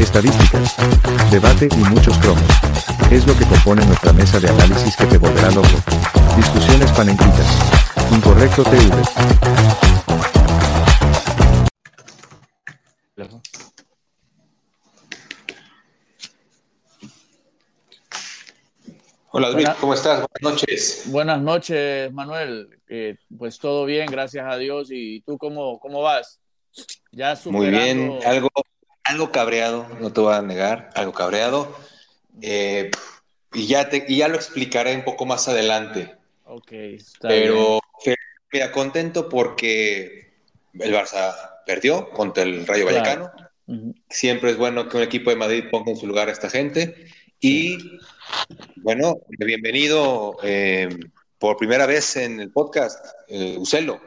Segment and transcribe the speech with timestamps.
[0.00, 0.76] estadísticas,
[1.30, 2.44] debate y muchos cromos.
[3.10, 5.68] Es lo que compone nuestra mesa de análisis que te volverá loco.
[6.36, 7.46] Discusiones panenquitas.
[8.12, 8.94] Incorrecto TV.
[19.30, 20.24] Hola, Luis, ¿cómo estás?
[20.40, 21.02] Buenas noches.
[21.06, 22.80] Buenas noches, Manuel.
[22.88, 24.88] Eh, pues todo bien, gracias a Dios.
[24.90, 26.40] ¿Y tú cómo, cómo vas?
[27.12, 27.72] Ya Muy superando...
[27.72, 28.48] bien, algo,
[29.08, 31.74] algo cabreado, no te voy a negar, algo cabreado.
[32.42, 32.90] Eh,
[33.52, 36.14] y, ya te, y ya lo explicaré un poco más adelante.
[36.44, 37.42] Ok, está bien.
[37.42, 38.16] Pero fe-
[38.52, 40.32] mira, contento porque
[40.74, 41.34] el Barça
[41.66, 43.30] perdió contra el Rayo Claro.
[43.66, 43.94] Vallecano.
[44.08, 47.06] Siempre es bueno que un equipo de Madrid ponga en su lugar a esta gente.
[47.40, 47.76] Y
[48.76, 50.88] bueno, bienvenido eh,
[51.38, 54.00] por primera vez en el podcast, eh, Ucelo.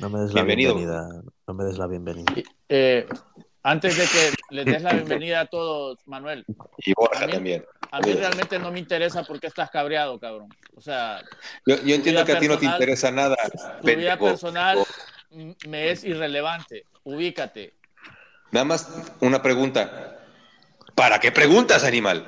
[0.00, 0.74] No me des la Bienvenido.
[0.74, 1.22] bienvenida.
[1.46, 2.34] No me des la bienvenida.
[2.68, 3.06] Eh,
[3.66, 6.44] antes de que les des la bienvenida a todos, Manuel,
[6.78, 7.64] Y Borja A mí- también.
[7.90, 10.48] a mí realmente no me interesa por qué estás cabreado, cabrón.
[10.76, 11.20] O sea,
[11.66, 13.36] Yo, yo entiendo que a ti no te interesa nada.
[13.80, 14.78] tu vida personal
[15.30, 16.84] mm, me es irrelevante.
[17.04, 17.74] Ubícate.
[18.52, 18.88] Nada más
[19.20, 20.18] una pregunta.
[20.94, 22.24] ¿Para qué preguntas, animal?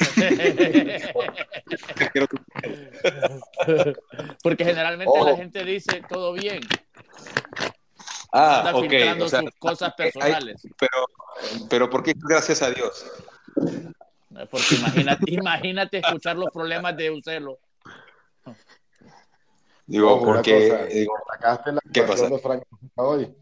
[4.42, 5.28] Porque generalmente Oh.
[5.28, 6.60] la gente dice todo bien,
[8.32, 8.80] Ah, anda ok.
[8.82, 10.62] filtrando o sea, sus cosas hay- personales.
[10.78, 11.06] pero,
[11.68, 13.04] pero ¿por qué gracias a Dios?
[14.50, 17.58] Porque imagínate, imagínate escuchar los problemas de Ucelo.
[19.86, 22.36] Digo, Ojo, porque cosa, digo, ¿Sacaste la ¿Qué actuación pasa?
[22.36, 22.62] de Frank
[22.94, 23.34] hoy?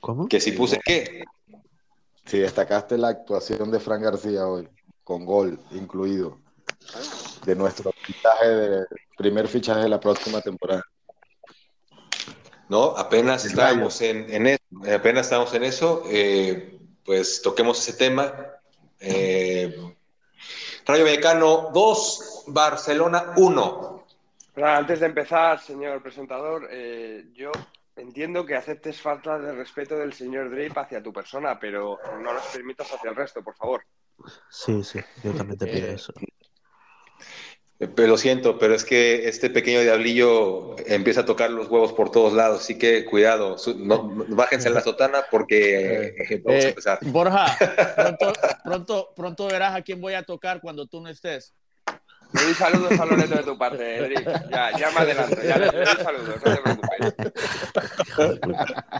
[0.00, 0.28] ¿Cómo?
[0.28, 1.24] que si puse qué.
[2.24, 4.68] Sí, destacaste la actuación de Frank García hoy,
[5.04, 6.38] con gol incluido,
[7.44, 10.82] de nuestro fichaje de, primer fichaje de la próxima temporada.
[12.70, 14.62] No, apenas estábamos en, en eso,
[14.94, 18.32] apenas estábamos en eso, eh, pues toquemos ese tema.
[19.00, 19.76] Eh,
[20.86, 24.06] Rayo Vallecano 2, Barcelona 1.
[24.54, 27.50] Pero antes de empezar, señor presentador, eh, yo
[27.96, 32.44] entiendo que aceptes falta de respeto del señor Drip hacia tu persona, pero no los
[32.46, 33.82] permitas hacia el resto, por favor.
[34.48, 36.12] Sí, sí, yo también te pido Eh, eso.
[37.96, 42.10] Pero lo siento, pero es que este pequeño diablillo empieza a tocar los huevos por
[42.10, 46.68] todos lados, así que cuidado, no- bájense en la sotana porque eh, vamos a Eh,
[46.68, 46.98] empezar.
[47.00, 47.56] Borja,
[47.96, 48.32] pronto,
[48.64, 51.54] pronto, pronto verás a quién voy a tocar cuando tú no estés.
[52.32, 54.26] Le doy saludos a Loreto de tu parte, Drip.
[54.50, 57.14] Ya, ya me adelanto, ya le le doy saludos, no te preocupes.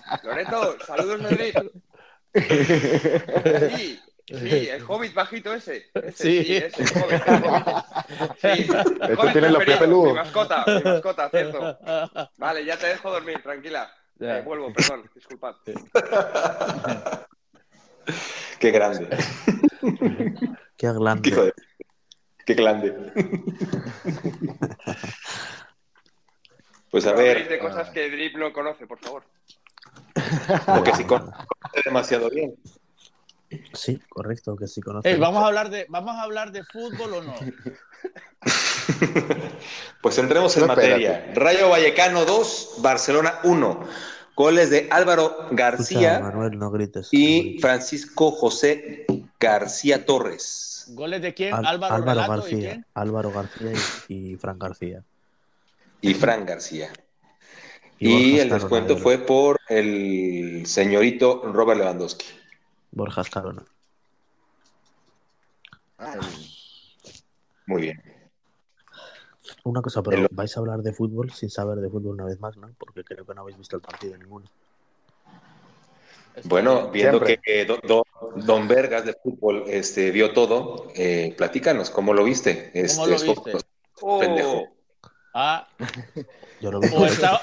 [0.24, 1.56] Loreto, saludos de Drip.
[3.76, 4.00] Sí,
[4.38, 5.90] sí, el hobbit bajito ese.
[5.94, 6.44] ese Sí.
[6.44, 6.56] sí.
[6.56, 7.22] ese, el hobbit.
[7.26, 7.76] el hobbit.
[8.40, 10.08] Sí, el Este hobbit tiene los pies peludos.
[10.08, 11.78] Mi mascota, mi mascota, cierto.
[12.38, 13.90] Vale, ya te dejo dormir, tranquila.
[14.16, 14.38] Ya.
[14.38, 15.54] Eh, vuelvo, perdón, disculpad.
[18.58, 19.08] Qué grande,
[20.76, 21.30] Qué hijo glande.
[21.30, 21.54] de-
[22.44, 22.94] qué grande.
[26.90, 29.22] Pues a ver, de cosas que Drip no conoce, por favor.
[30.66, 31.32] porque si conoce
[31.84, 32.54] demasiado bien.
[33.72, 35.12] Sí, correcto, que sí conoces.
[35.12, 37.34] Ey, ¿vamos, a hablar de, ¿Vamos a hablar de fútbol o no?
[40.02, 40.90] Pues entremos en No, espérate.
[41.08, 41.32] materia.
[41.34, 43.80] Rayo Vallecano 2, Barcelona 1.
[44.34, 47.08] Goles de Álvaro Escucha, García Manuel, no grites.
[47.12, 47.60] no y grites.
[47.60, 49.04] Francisco José
[49.38, 50.86] García Torres.
[50.92, 51.52] ¿Goles de quién?
[51.54, 52.70] Al- Álvaro, Álvaro Relato, ¿y García.
[52.70, 52.86] quién?
[52.94, 53.72] Álvaro García
[54.08, 55.02] y, y Fran García.
[56.00, 56.90] Y Fran García.
[57.98, 62.24] Y el descuento de fue por el señorito Robert Lewandowski.
[62.92, 63.64] Borja Escarona.
[67.66, 68.02] Muy bien.
[69.64, 72.56] Una cosa, pero vais a hablar de fútbol sin saber de fútbol una vez más,
[72.56, 72.70] ¿no?
[72.78, 74.46] Porque creo que no habéis visto el partido ninguno.
[76.44, 77.40] Bueno, viendo Siempre.
[77.42, 78.04] que do- do-
[78.36, 82.70] Don Vergas de fútbol este, vio todo, eh, platícanos, ¿cómo lo viste?
[82.74, 83.52] Este, ¿Cómo lo es- viste?
[84.00, 84.68] Oh, Pendejo.
[85.34, 85.68] Ah,
[86.60, 86.88] Yo lo vi.
[86.94, 87.40] o, estaba-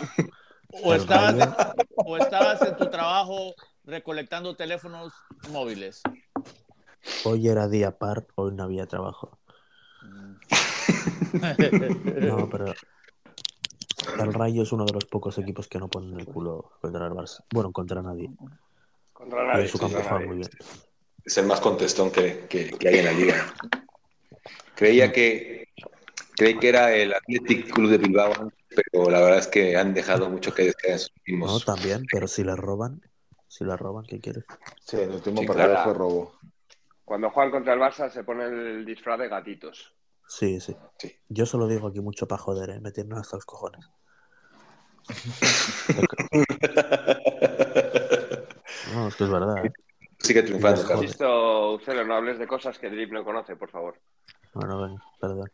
[0.71, 1.35] o estabas,
[1.95, 3.53] o estabas en tu trabajo
[3.87, 5.13] recolectando teléfonos
[5.49, 6.01] móviles.
[7.25, 9.37] Hoy era día par, hoy no había trabajo.
[12.21, 12.73] No, pero
[14.19, 17.13] el Rayo es uno de los pocos equipos que no ponen el culo contra el
[17.13, 17.43] Barça.
[17.51, 18.29] Bueno, contra nadie.
[19.13, 20.27] Contra nadie, en su contra campo juega nadie.
[20.27, 20.49] muy bien.
[21.23, 23.53] Es el más contestón que, que- que hay en la liga.
[24.75, 25.67] Creía que
[26.35, 30.29] creí que era el Athletic Club de Bilbao, pero la verdad es que han dejado
[30.29, 31.65] mucho que desear en sus No, últimos.
[31.65, 33.01] también, pero si le roban,
[33.47, 34.45] si le roban, ¿qué quieres?
[34.83, 35.83] Sí, el último Sí, partido claro.
[35.83, 36.31] fue robo.
[37.05, 39.93] Cuando juegan contra el Barça se pone el disfraz de gatitos.
[40.27, 40.75] Sí, sí.
[40.99, 41.15] Sí.
[41.29, 42.79] Yo solo digo aquí mucho para joder, ¿eh?
[42.81, 43.89] Me tienen hasta los cojones.
[48.93, 49.65] No, es que es verdad.
[49.65, 49.71] ¿eh?
[50.19, 50.87] Sigue triunfando, Joder.
[50.87, 51.03] Carlos.
[51.03, 53.99] Insisto, Ucelo, no hables de cosas que Drip no conoce, por favor.
[54.53, 55.51] Bueno, venga, perdón.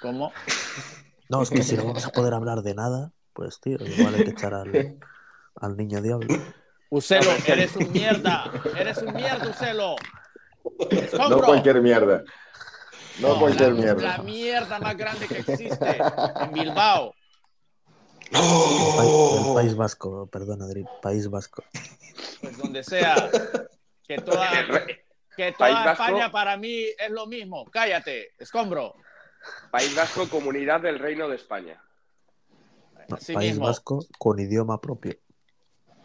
[0.00, 0.32] ¿Cómo?
[1.28, 4.24] No, es que si no vamos a poder hablar de nada, pues tío, igual hay
[4.24, 4.98] que echar al,
[5.56, 6.26] al niño diablo.
[6.90, 8.52] Ucelo, eres un mierda.
[8.76, 9.96] Eres un mierda, Ucelo.
[11.28, 12.24] No cualquier mierda.
[13.20, 14.02] No, No, cualquier la, mierda.
[14.02, 15.98] La mierda más grande que existe
[16.40, 17.14] en Bilbao.
[18.30, 18.38] El,
[18.96, 21.64] país, el País Vasco, perdón, Adri, País Vasco.
[22.40, 23.30] Pues donde sea.
[24.06, 24.50] Que toda,
[25.36, 25.48] que.
[25.48, 27.64] España para mí es lo mismo.
[27.70, 28.94] Cállate, escombro.
[29.70, 31.82] País Vasco, Comunidad del Reino de España.
[33.08, 33.66] No, País mismo.
[33.66, 35.16] Vasco con idioma propio.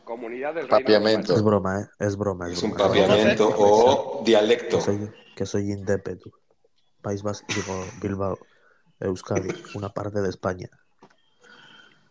[0.06, 1.34] Comunidad del Reino de Papiamento.
[1.34, 1.46] Es España.
[1.46, 1.86] broma, ¿eh?
[2.00, 2.48] Es broma.
[2.48, 4.78] Es, Es un papiamento o dialecto.
[4.78, 6.32] Que soy, que soy indepe, tú.
[7.02, 8.40] País Vasco, digo, Bilbao,
[9.00, 10.70] Euskadi, una parte de España,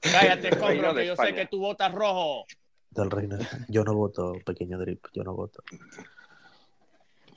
[0.00, 2.44] Cállate, Reino de que yo sé que tú votas rojo.
[2.91, 3.38] del reino.
[3.69, 5.62] Yo no voto, pequeño drip, yo no voto.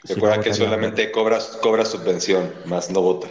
[0.04, 3.30] Si Recuerda no que solamente cobras, cobras subvención, más no vota.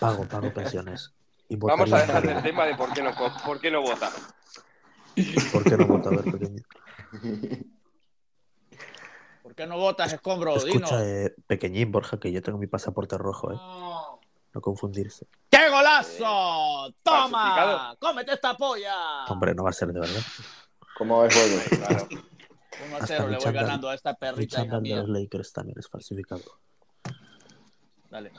[0.00, 1.12] Pago, pago pensiones.
[1.48, 3.10] Y Vamos a dejar el tema de por qué no,
[3.44, 4.10] por qué no vota.
[5.52, 6.08] ¿Por qué no voto?
[6.08, 6.62] A ver, pequeño.
[9.42, 10.56] ¿Por qué no votas, escombro?
[10.56, 13.56] Escucha, eh, pequeñín, Borja, que yo tengo mi pasaporte rojo, ¿eh?
[14.54, 15.26] No confundirse.
[15.50, 16.94] ¡Qué golazo!
[17.02, 17.94] ¡Toma!
[17.98, 19.24] ¡Cómete esta polla!
[19.28, 20.22] Hombre, no va a ser de verdad.
[20.96, 21.60] ¿Cómo va el juego?
[21.86, 22.08] Claro.
[22.86, 25.08] 1 a Hasta 0 mi le voy ganando a esta El perrita chándal de los
[25.08, 26.42] Lakers también es falsificado.
[28.10, 28.32] Dale.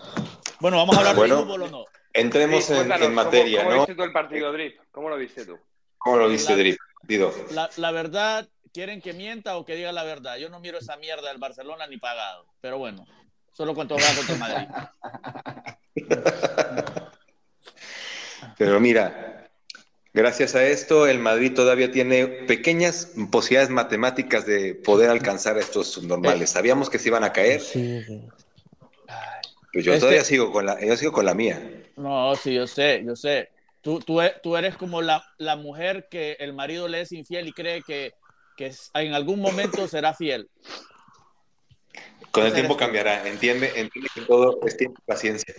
[0.60, 1.36] Bueno, vamos a hablar Bueno.
[1.38, 1.86] de fútbol o no.
[2.14, 3.76] Entremos en, materia, ¿cómo, ¿no?
[3.76, 4.80] ¿Cómo viste tú el partido, Drip?
[4.92, 5.58] ¿Cómo lo viste tú?
[6.06, 6.78] ¿Cómo lo viste, La- Drip?
[7.02, 7.34] Dido.
[7.50, 10.38] La, la verdad, ¿quieren que mienta o que diga la verdad?
[10.38, 12.46] Yo no miro esa mierda del Barcelona ni pagado.
[12.62, 13.08] Pero bueno,
[13.54, 14.68] solo cuando juega contra Madrid.
[18.58, 19.50] Pero mira,
[20.14, 25.88] gracias a esto, el Madrid todavía tiene pequeñas posibilidades matemáticas de poder alcanzar a estos
[25.92, 26.52] subnormales.
[26.52, 28.22] Sabíamos que se iban a caer, Sí, sí.
[29.74, 31.60] pues yo Este- todavía sigo con la, yo sigo con la mía.
[31.98, 33.50] No, sí, yo sé, yo sé.
[33.86, 37.54] Tú, tú, tú eres como la, la mujer que el marido le es infiel y
[37.54, 38.16] cree que,
[38.58, 40.50] que en algún momento será fiel.
[42.32, 45.54] Con el tiempo cambiará, entiende, entiende que todo es tiempo y paciencia.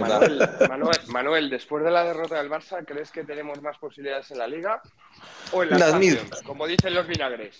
[0.00, 4.38] Manuel, Manuel, Manuel, después de la derrota del Barça, ¿crees que tenemos más posibilidades en
[4.38, 4.82] la Liga
[5.52, 6.20] o en la Las Champions?
[6.20, 6.42] mismas.
[6.42, 7.58] Como dicen los vinagres.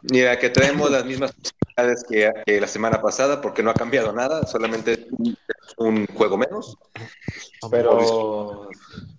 [0.00, 1.34] Mira, que traemos las mismas
[1.76, 5.06] posibilidades que, que la semana pasada, porque no ha cambiado nada, solamente
[5.78, 6.76] un juego menos.
[7.70, 8.68] Pero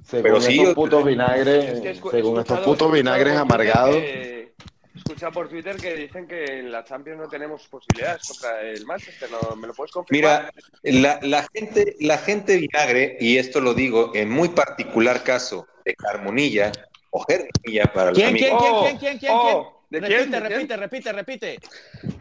[0.03, 4.53] según Pero sí, estos putos vinagres, Es que escu- según estos putos vinagres amargados, que-
[4.95, 9.29] escuchado por Twitter que dicen que en la Champions no tenemos posibilidades contra el Manchester.
[9.31, 9.55] ¿no?
[9.55, 10.51] ¿Me lo puedes confirmar?
[10.83, 15.67] Mira, la, la gente, la gente vinagre, y esto lo digo en muy particular caso
[15.85, 16.71] de Carmonilla
[17.11, 18.49] o Germonilla para los ¿Quién, amigos.
[18.49, 20.31] quién, quién, Oh, quién, quién, quién, oh, ¿de repite, quién?
[20.31, 20.51] ¿De quién?
[20.51, 21.59] repite, repite, repite.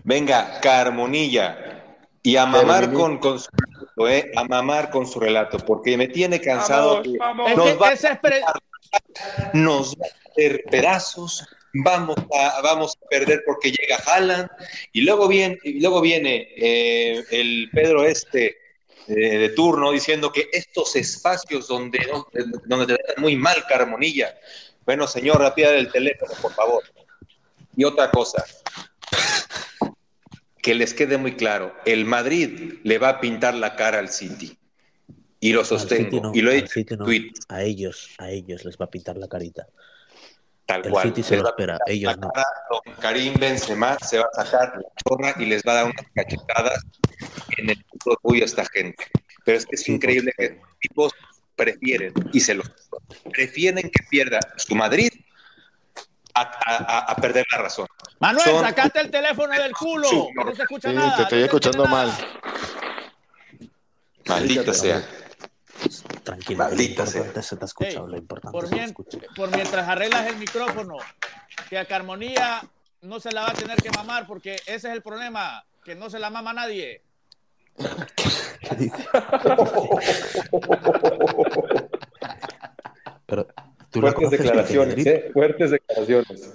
[0.04, 1.82] Venga, Carmonilla.
[2.22, 4.32] Y a mamar con, con su relato, ¿eh?
[4.34, 6.96] A mamar con su relato, porque me tiene cansado.
[6.96, 7.56] Vamos, vamos.
[7.56, 8.42] Nos va- pre-
[9.52, 14.48] nos va a hacer pedazos, vamos a, vamos a perder porque llega Haaland,
[14.92, 18.58] y luego viene, y luego viene eh, el Pedro este
[19.06, 22.26] eh, de turno diciendo que estos espacios donde, no-
[22.64, 24.34] donde te tratan muy mal, Carmonilla.
[24.84, 26.82] Bueno, señor, rápida del teléfono, por favor.
[27.76, 28.44] Y otra cosa,
[30.62, 34.58] que les quede muy claro, el Madrid le va a pintar la cara al City.
[35.38, 36.20] Y lo sostengo.
[36.22, 37.06] No, y lo he dicho en no.
[37.48, 39.66] A ellos, a ellos les va a pintar la carita.
[40.64, 41.08] tal El cual.
[41.08, 42.30] City se Les lo espera, ellos no.
[42.30, 45.84] cara, don Karim Benzema se va a sacar la chorra y les va a dar
[45.84, 46.82] unas cachetadas
[47.58, 49.04] en el orgullo a esta gente.
[49.44, 51.12] Pero es que es Sí, increíble que los tipos
[51.54, 52.68] prefieren, y se los
[53.32, 55.10] prefieren que pierda su Madrid
[56.36, 57.86] a, a- a- a perder la razón.
[58.20, 61.16] Manuel, Son- sacaste el teléfono del culo, Sí, no se escucha sí, nada.
[61.16, 62.12] te estoy no escuchando mal.
[64.26, 65.02] Maldita sea.
[66.24, 68.88] Tranquilo, Maldita lo importante se te ha escuchado, Ey, lo importante Por, se te mien-
[68.88, 69.18] escucha.
[69.36, 70.96] por mientras arreglas el micrófono,
[71.70, 72.62] que a Carmonía
[73.02, 76.10] no se la va a tener que mamar, porque ese es el problema, que no
[76.10, 77.02] se la mama nadie.
[78.68, 79.06] ¿Qué dice?
[83.26, 83.46] Pero
[83.90, 85.06] tú Fuertes declaraciones?
[85.06, 85.30] ¿eh?
[85.32, 85.85] Fuertes declaraciones.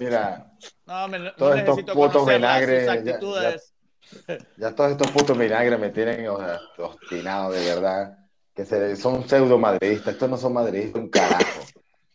[0.00, 0.46] Mira,
[0.86, 3.04] No, me, no Todos estos putos vinagres,
[4.56, 8.18] ya- todos estos putos vinagres me tienen o sea, obstinado de verdad.
[8.54, 10.14] Que se, son pseudo madridistas.
[10.14, 11.62] Estos no son madridistas, un carajo.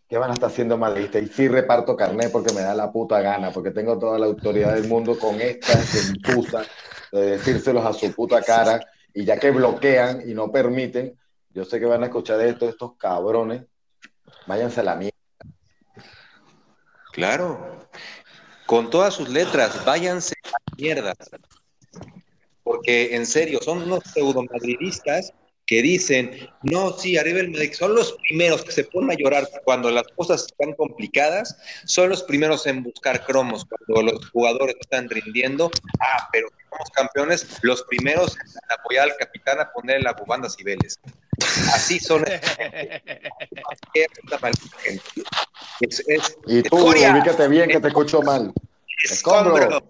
[0.08, 1.24] ¿Qué van a estar haciendo madridistas?
[1.24, 4.76] Y sí reparto carnet porque me da la puta gana, porque tengo toda la autoridad
[4.76, 6.64] del mundo con esta gentuza
[7.12, 8.80] de decírselos a su puta cara.
[9.14, 11.18] Y ya que bloquean y no permiten,
[11.50, 13.64] yo sé que van a escuchar esto, estos cabrones.
[14.46, 15.17] Váyanse a la mierda.
[17.18, 17.90] Claro.
[18.68, 21.16] con todas sus letras, váyanse a la mierda.
[22.64, 25.34] Porque en serio, son unos pseudo madridistas
[25.66, 29.50] que dicen, no, sí, arriba el Madrid, son los primeros que se ponen a llorar
[29.66, 35.10] cuando las cosas están complicadas, son los primeros en buscar cromos cuando los jugadores están
[35.10, 40.56] rindiendo, ah, pero somos campeones, los primeros en apoyar al capitán a poner las bufandas
[40.60, 41.00] y veles.
[41.74, 42.24] Así son.
[45.80, 48.52] Es, es, Y tú, escoria, ubícate bien que te escucho mal.
[49.04, 49.84] escombro.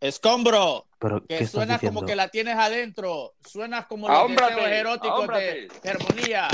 [0.00, 2.00] Escombro, Pero, ¿qué que suenas diciendo?
[2.00, 3.34] como que la tienes adentro.
[3.46, 5.68] Suenas como los deseos eróticos ahómbrate.
[5.82, 6.48] de Armonía.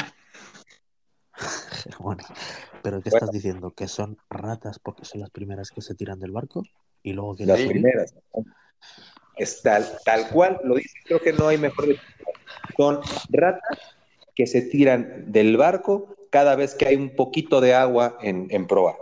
[1.99, 2.23] Bueno,
[2.83, 3.17] ¿Pero qué Bueno.
[3.27, 3.71] estás diciendo?
[3.73, 6.63] ¿Que son ratas porque son las primeras que se tiran del barco?
[7.03, 8.15] Y luego que Las primeras.
[9.37, 11.87] Es tal, tal cual lo dice, creo que no hay mejor.
[12.77, 13.79] Son ratas
[14.35, 18.67] que se tiran del barco cada vez que hay un poquito de agua en, en
[18.67, 18.97] proa.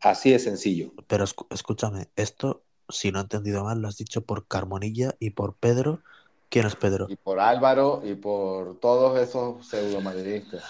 [0.00, 0.92] Así de sencillo.
[1.06, 5.54] Pero escúchame, esto, si no he entendido mal, lo has dicho por Carmonilla y por
[5.54, 6.00] Pedro.
[6.50, 7.06] ¿Quién es Pedro?
[7.08, 10.62] Y por Álvaro y por todos esos pseudomadridistas.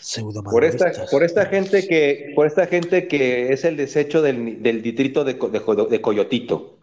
[0.00, 4.62] Pseudo Por esta, por esta gente que, por esta gente que es el desecho del,
[4.62, 6.78] del distrito de, de, Co- de Coyotito.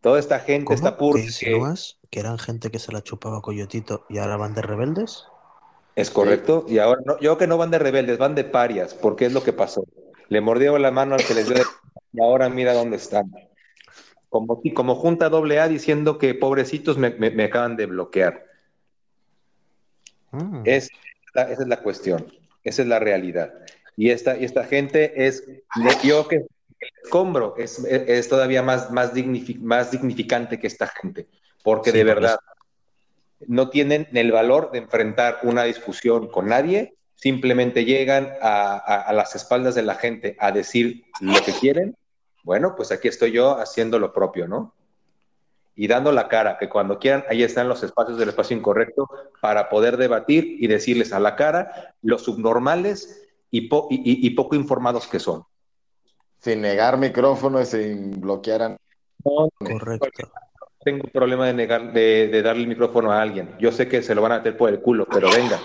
[0.00, 1.12] Toda esta gente, esta ¿Cómo?
[1.12, 1.98] ¿Qué purga que insinúas?
[2.10, 5.24] ¿Que eran gente que se la chupaba Coyotito y ahora van de rebeldes?
[5.96, 6.64] Es correcto.
[6.68, 9.32] Y ahora no, yo creo que no van de rebeldes, van de parias, porque es
[9.32, 9.84] lo que pasó.
[10.28, 11.64] Le mordieron la mano al que les dio de-
[12.12, 13.30] y ahora mira dónde están.
[14.28, 18.46] Como, como junta doble A diciendo que pobrecitos me, me- me acaban de bloquear.
[20.30, 20.62] Mm.
[20.64, 20.88] Es,
[21.34, 22.32] la- esa es la cuestión,
[22.64, 23.52] esa es la realidad.
[23.96, 25.46] Y esta, y esta gente es,
[26.02, 26.46] yo que el
[27.04, 29.12] escombro es, es, es todavía más, más,
[29.60, 31.26] más dignificante que esta gente,
[31.62, 32.38] porque Sí, de verdad
[33.48, 39.12] no tienen el valor de enfrentar una discusión con nadie, simplemente llegan a, a- a
[39.12, 41.96] las espaldas de la gente a decir lo que quieren.
[42.44, 44.74] Bueno, pues aquí estoy yo haciendo lo propio, ¿no?
[45.74, 49.08] y dando la cara, que cuando quieran, ahí están los espacios del espacio incorrecto
[49.40, 54.30] para poder debatir y decirles a la cara los subnormales y, po- y- y- y
[54.30, 55.44] poco informados que son.
[56.40, 58.76] Sin negar micrófono y sin bloquear a...
[59.58, 60.30] Correcto.
[60.84, 63.54] Tengo problema de, negar, de, de darle el micrófono a alguien.
[63.58, 65.60] Yo sé que se lo van a meter por el culo, pero venga.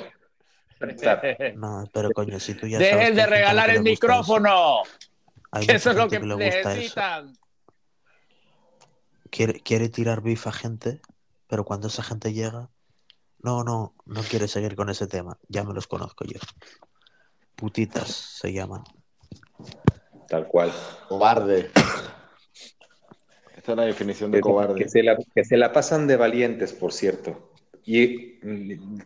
[1.55, 4.83] No, pero coño, si tú ya Dejen de regalar el micrófono.
[5.53, 5.65] eso.
[5.65, 6.25] Que es lo que eso.
[6.25, 7.33] necesitan.
[9.29, 11.01] Quiere, quiere tirar bif a gente,
[11.47, 12.69] pero cuando esa gente llega,
[13.39, 15.37] no, no, no quiere seguir con ese tema.
[15.47, 16.39] Ya me los conozco yo.
[17.55, 18.83] Putitas se llaman.
[20.27, 20.71] Tal cual.
[21.07, 21.71] Cobarde.
[23.71, 24.75] Es la definición de Que, cobarde.
[24.83, 27.51] que se la, que se la pasan de valientes, por cierto.
[27.85, 28.39] Y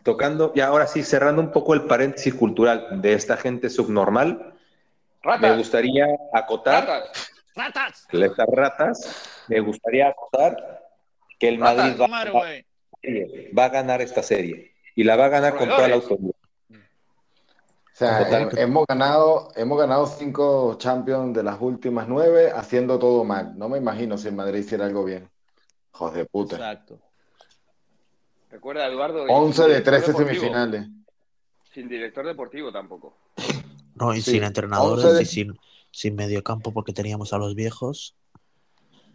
[0.02, 4.54] tocando, y ahora sí, cerrando un poco el paréntesis cultural de esta gente subnormal,
[5.24, 7.30] me Ratas, gustaría acotar ratas.
[7.54, 8.06] ¡Ratas!
[8.12, 10.82] estas ratas, me gustaría acotar
[11.38, 15.26] que el Ratas, Madrid va, Madre, va- va a ganar esta serie y la va
[15.26, 16.32] a ganar con toda la autoridad.
[17.94, 23.56] O sea, hemos ganado, hemos ganado cinco Champions de las últimas nueve haciendo todo mal.
[23.58, 25.28] No me imagino si el Madrid hiciera algo bien.
[25.94, 26.56] Hijos de puta.
[26.56, 26.98] Exacto.
[28.50, 29.26] Recuerda, Eduardo.
[29.26, 30.30] y 11 sin de director 13 deportivo.
[30.40, 30.88] semifinales.
[31.72, 33.14] Sin director deportivo tampoco.
[33.94, 35.58] No, y Sí, sin entrenadores 11 de- y sin,
[35.90, 38.14] sin mediocampo porque teníamos a los viejos.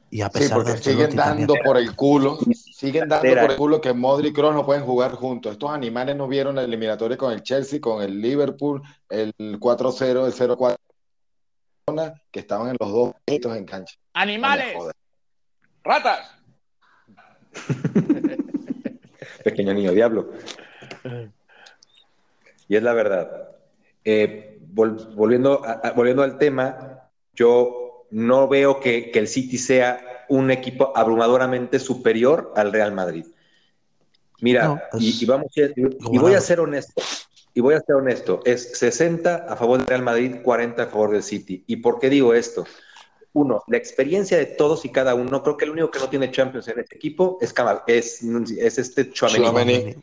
[0.09, 3.41] Y a Sí, pesar porque de siguen también- dando por el culo, siguen dando Era.
[3.41, 5.51] por el culo que Modric y Kroos no pueden jugar juntos.
[5.51, 10.33] Estos animales no vieron la eliminatoria con el Chelsea, con el Liverpool, el 4-0, el
[10.33, 10.77] 0-4,
[12.31, 13.95] que estaban en los dos en cancha.
[14.13, 14.75] ¡Animales!
[15.83, 16.31] ¡Ratas!
[19.43, 20.29] Pequeño niño diablo.
[22.67, 23.49] Y es la verdad.
[24.03, 29.57] Eh, vol- volviendo, a- a- volviendo al tema, yo no veo que, que el City
[29.57, 33.25] sea un equipo abrumadoramente superior al Real Madrid.
[34.41, 37.01] Mira, No, y, es y vamos a- y, y voy a ser honesto.
[37.53, 41.11] Y voy a ser honesto, es 60 a favor del Real Madrid, 40 a favor
[41.11, 41.63] del City.
[41.65, 42.65] ¿Y por qué digo esto?
[43.33, 45.41] Uno, la experiencia de todos y cada uno.
[45.41, 48.77] Creo que el único que no tiene Champions en este equipo es, Cama- es, es
[48.77, 49.09] este.
[49.11, 49.95] Tchouaméni.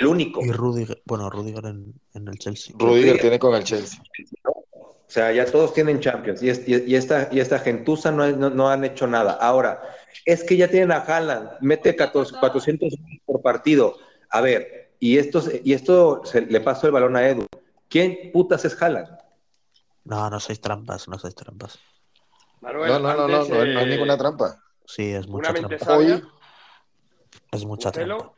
[0.00, 0.42] El único.
[0.44, 2.74] Y Rudiger, bueno, Rudiger en, en el Chelsea.
[2.78, 4.00] Rudiger tiene con el Chelsea.
[5.06, 8.26] O sea, ya todos tienen Champions y, es- y- y esta, y esta gentuza no,
[8.32, 9.32] no, no han hecho nada.
[9.34, 9.80] Ahora,
[10.24, 12.94] es que ya tienen a Haaland, mete 14 400
[13.24, 13.98] por partido.
[14.30, 17.46] A ver, y esto, se- y esto se- le pasó el balón a Edu.
[17.88, 19.16] ¿Quién putas es Haaland?
[20.04, 21.78] No, no sois trampas, no sois trampas.
[22.60, 24.60] Manuel, No, no, no, no, no, no es eh, ninguna trampa.
[24.86, 25.94] Sí, es mucha Una trampa.
[25.96, 26.22] Hoy- sabia.
[27.52, 28.32] Es mucha trampa.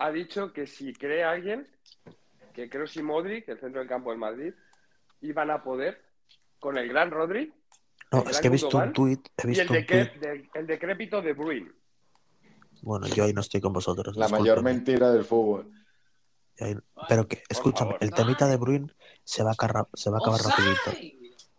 [0.00, 1.68] Ha dicho que si cree alguien,
[2.54, 4.54] que Kroos y Modric, el centro del campo del Madrid,
[5.20, 6.00] iban a poder,
[6.58, 7.52] con el gran Rodri,
[8.10, 10.12] No, ¿El es que he visto un tuit, he Y el, visto un tuit.
[10.14, 11.70] de- el decrépito de Bruin.
[12.82, 14.16] Bueno, yo ahí no estoy con vosotros.
[14.16, 15.70] La mayor mentira del fútbol.
[16.60, 16.76] Ahí-
[17.08, 18.92] Pero que, escúchame, el temita de Bruin
[19.24, 21.18] se va a, acabar- se va a acabar rapidito.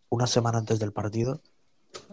[0.09, 1.41] Una semana antes del partido,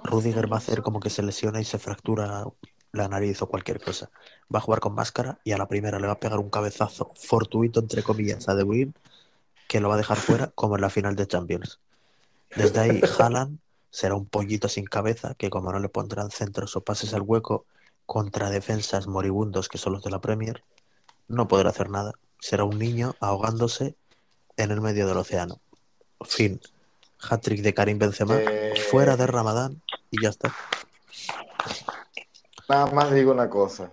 [0.04, 2.44] Rudiger va a hacer como que se lesiona y se fractura
[2.92, 4.10] la nariz o cualquier cosa.
[4.54, 7.10] Va a jugar con máscara y a la primera le va a pegar un cabezazo
[7.16, 8.92] fortuito, entre comillas, a De Bruyne,
[9.68, 11.80] que lo va a dejar fuera, como en la final de Champions.
[12.54, 13.58] Desde ahí, Haaland
[13.90, 17.64] será un pollito sin cabeza, que como no le pondrán centros o pases al hueco
[18.04, 20.62] contra defensas moribundos que son los de la Premier,
[21.28, 22.12] no podrá hacer nada.
[22.38, 23.96] Será un niño ahogándose
[24.56, 25.60] en el medio del océano.
[26.22, 26.60] Fin.
[27.28, 30.54] Hat-trick de Karim Benzema, Eh, fuera de Ramadán y ya está.
[32.68, 33.92] Nada más digo una cosa.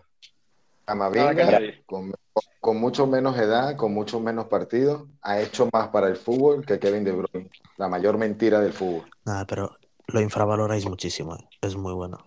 [0.86, 2.14] Camavinga, con,
[2.60, 6.80] con mucho menos edad, con mucho menos partidos, ha hecho más para el fútbol que
[6.80, 7.50] Kevin De Bruyne.
[7.84, 9.10] La mayor mentira del fútbol.
[9.26, 9.76] Nada, pero
[10.08, 11.36] lo infravaloráis muchísimo.
[11.36, 11.50] eh.
[11.60, 12.18] Es muy bueno.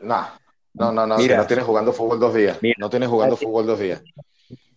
[0.00, 0.28] Nah.
[0.72, 1.34] No, no, no, Mira.
[1.34, 2.56] que no tienes jugando fútbol dos días.
[2.62, 2.74] Mira.
[2.78, 4.02] No tienes jugando fútbol dos días.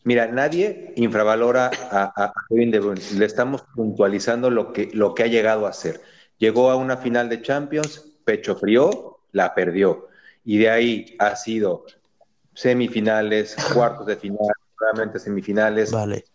[0.04, 3.00] Mira, nadie infravalora a, a- a Kevin De Bruyne.
[3.16, 6.02] Le estamos puntualizando lo que, lo que ha llegado a hacer.
[6.40, 10.10] Llegó a una final de Champions, pecho frío, la perdió.
[10.44, 11.86] Y de ahí ha sido
[12.54, 14.40] semifinales, cuartos de final,
[14.78, 16.26] nuevamente semifinales, Vale,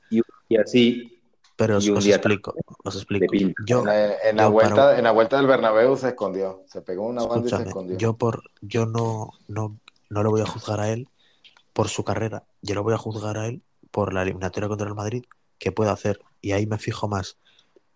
[0.49, 1.14] y así.
[1.57, 2.55] Pero os, explico.
[2.85, 3.33] Os explico.
[3.67, 6.63] Yo, En la, en la yo vuelta, para- en la vuelta del Bernabéu se escondió.
[6.67, 7.97] Se pegó una banda y se escondió.
[7.99, 9.79] yo por, yo no, no,
[10.11, 11.09] no le voy a juzgar a él
[11.73, 12.45] por su carrera.
[12.63, 15.25] Yo lo voy a juzgar a él por la eliminatoria contra el Madrid
[15.59, 16.21] que puede hacer.
[16.41, 17.37] Y ahí me fijo más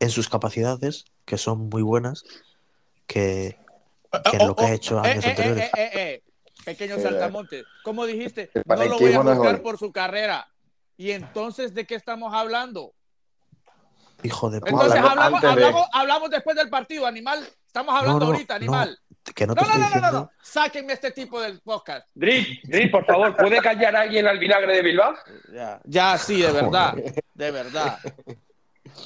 [0.01, 2.25] en sus capacidades, que son muy buenas,
[3.07, 3.59] que,
[4.31, 5.65] que en lo que ha hecho Eh, años eh, anteriores.
[5.65, 6.23] eh, eh, eh,
[6.65, 8.51] Pequeño Eh, saltamonte, ¿cómo dijiste?
[8.67, 10.47] No lo voy a juzgar por su carrera.
[10.97, 12.93] Y entonces, ¿de qué estamos hablando?
[14.23, 14.71] Hijo de puta.
[14.73, 17.47] Entonces hablamos, de- hablamos, hablamos después del partido, animal.
[17.67, 18.99] Estamos hablando no, ahorita, no, animal.
[19.35, 20.31] que no No, te no, estoy no, no, no, no.
[20.43, 22.09] Sáquenme este tipo del podcast.
[22.15, 25.15] Drip, Drip, por favor, ¿puede callar a alguien al vinagre de Bilbao?
[25.55, 26.95] Ya, ya sí, de verdad.
[27.35, 27.99] De verdad.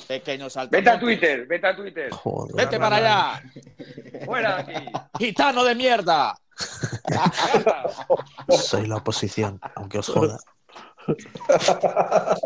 [0.09, 0.77] Pequeño saltamonte.
[0.79, 2.11] Vete a Twitter, vete a Twitter.
[2.13, 2.55] Joder.
[2.57, 3.43] Vete para allá.
[4.25, 4.87] Fuera de aquí.
[5.19, 6.35] Gitano de mierda.
[8.49, 10.39] Soy la oposición, aunque os joda.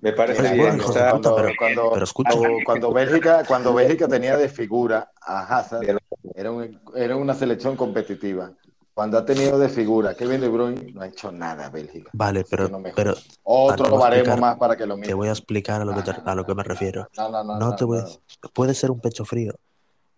[0.00, 0.56] Me parece bien.
[0.56, 2.30] bueno, o hijo de sea, puta, cuando, pero- cuando, pero escucha.
[2.30, 5.98] cuando, cuando Bélgica, cuando Bélgica tenía de figura a Hazard,
[6.34, 8.52] era, un- era una selección competitiva.
[8.94, 12.10] Cuando ha tenido de figura Kevin De Bruyne, no ha hecho nada Bélgica.
[12.12, 13.14] Vale, pero, no pero.
[13.44, 15.14] Otro te baremo más para que lo te mire.
[15.14, 17.08] voy a explicar a lo que, te- a lo que me refiero.
[17.16, 17.58] No, no, no.
[17.58, 18.06] No te voy a no.
[18.08, 18.20] decir-
[18.52, 19.54] Puede ser un pecho frío,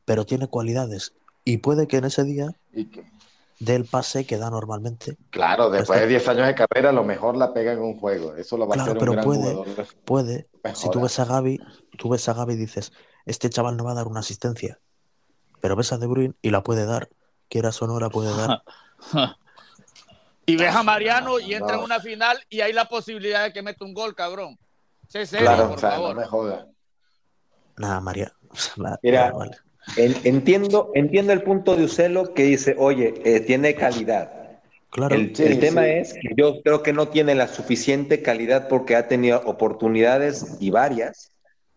[0.05, 1.13] pero tiene cualidades.
[1.45, 2.89] Y puede que en ese día Y
[3.59, 5.17] que- dé el pase que da normalmente.
[5.31, 8.35] claro, después de 10 años de carrera, a lo mejor la pega en un juego.
[8.37, 9.55] Eso lo va Claro, a hacer pero un gran puede.
[9.55, 9.87] jugador.
[10.05, 10.49] Puede.
[10.75, 11.59] Si tú ves a Gaby,
[11.99, 12.93] tú ves a Gaby y dices,
[13.27, 14.79] este chaval no va a dar una asistencia.
[15.61, 17.09] Pero ves a De Bruyne y la puede dar.
[17.49, 18.63] Quieras o no, la puede dar.
[20.45, 23.63] Y ves a Mariano y entra en una final y hay la posibilidad de que
[23.63, 24.59] meta un gol, cabrón.
[25.07, 26.15] Sé serio, Claro, por o sea, favor.
[26.17, 26.67] no me jodas.
[27.77, 28.33] Nada, María.
[29.03, 29.57] Mira, vale.
[29.97, 34.33] En- entiendo, entiendo el punto de Ucelo que dice, oye, eh, tiene calidad.
[34.91, 35.91] Claro, El, Sí, el tema sí.
[35.91, 40.71] es que yo creo que no tiene la suficiente calidad porque ha tenido oportunidades y
[40.71, 41.33] varias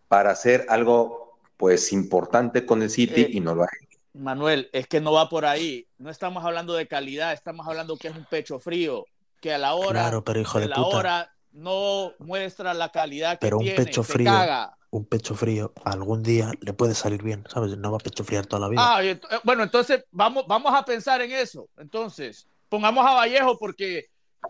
[0.08, 4.00] para hacer algo pues importante con el City Eh, y no lo ha hecho.
[4.13, 5.88] Manuel, es que no va por ahí.
[5.98, 9.06] No estamos hablando de calidad, estamos hablando que es un pecho frío,
[9.41, 10.88] que a la hora, claro, pero hijo de la puta.
[10.98, 14.30] hora no muestra la calidad que Pero un tiene, pecho se frío.
[14.32, 14.78] caga.
[14.96, 17.78] Un pecho frío algún día le puede salir bien, ¿sabes?
[17.78, 18.82] No va a pecho friar toda la vida.
[18.82, 21.68] Ah, eh, bueno, entonces vamos, vamos a pensar en eso.
[21.78, 24.06] Entonces, pongamos a Vallejo porque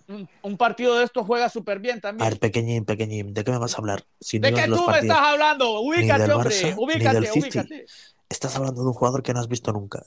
[0.07, 2.29] un, un partido de estos juega súper bien a también.
[2.29, 4.03] ver, pequeñín, pequeñín, ¿de qué me vas a hablar?
[4.19, 5.79] Si ¿De no qué tú me estás hablando?
[5.81, 6.49] Ubícate, del hombre.
[6.51, 7.85] Barça, ni ubícate, ubícate.
[8.29, 10.05] Estás hablando de un jugador que no has visto nunca.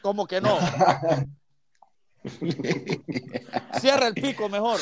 [0.00, 0.58] ¿Cómo que no?
[3.80, 4.78] Cierra el pico mejor.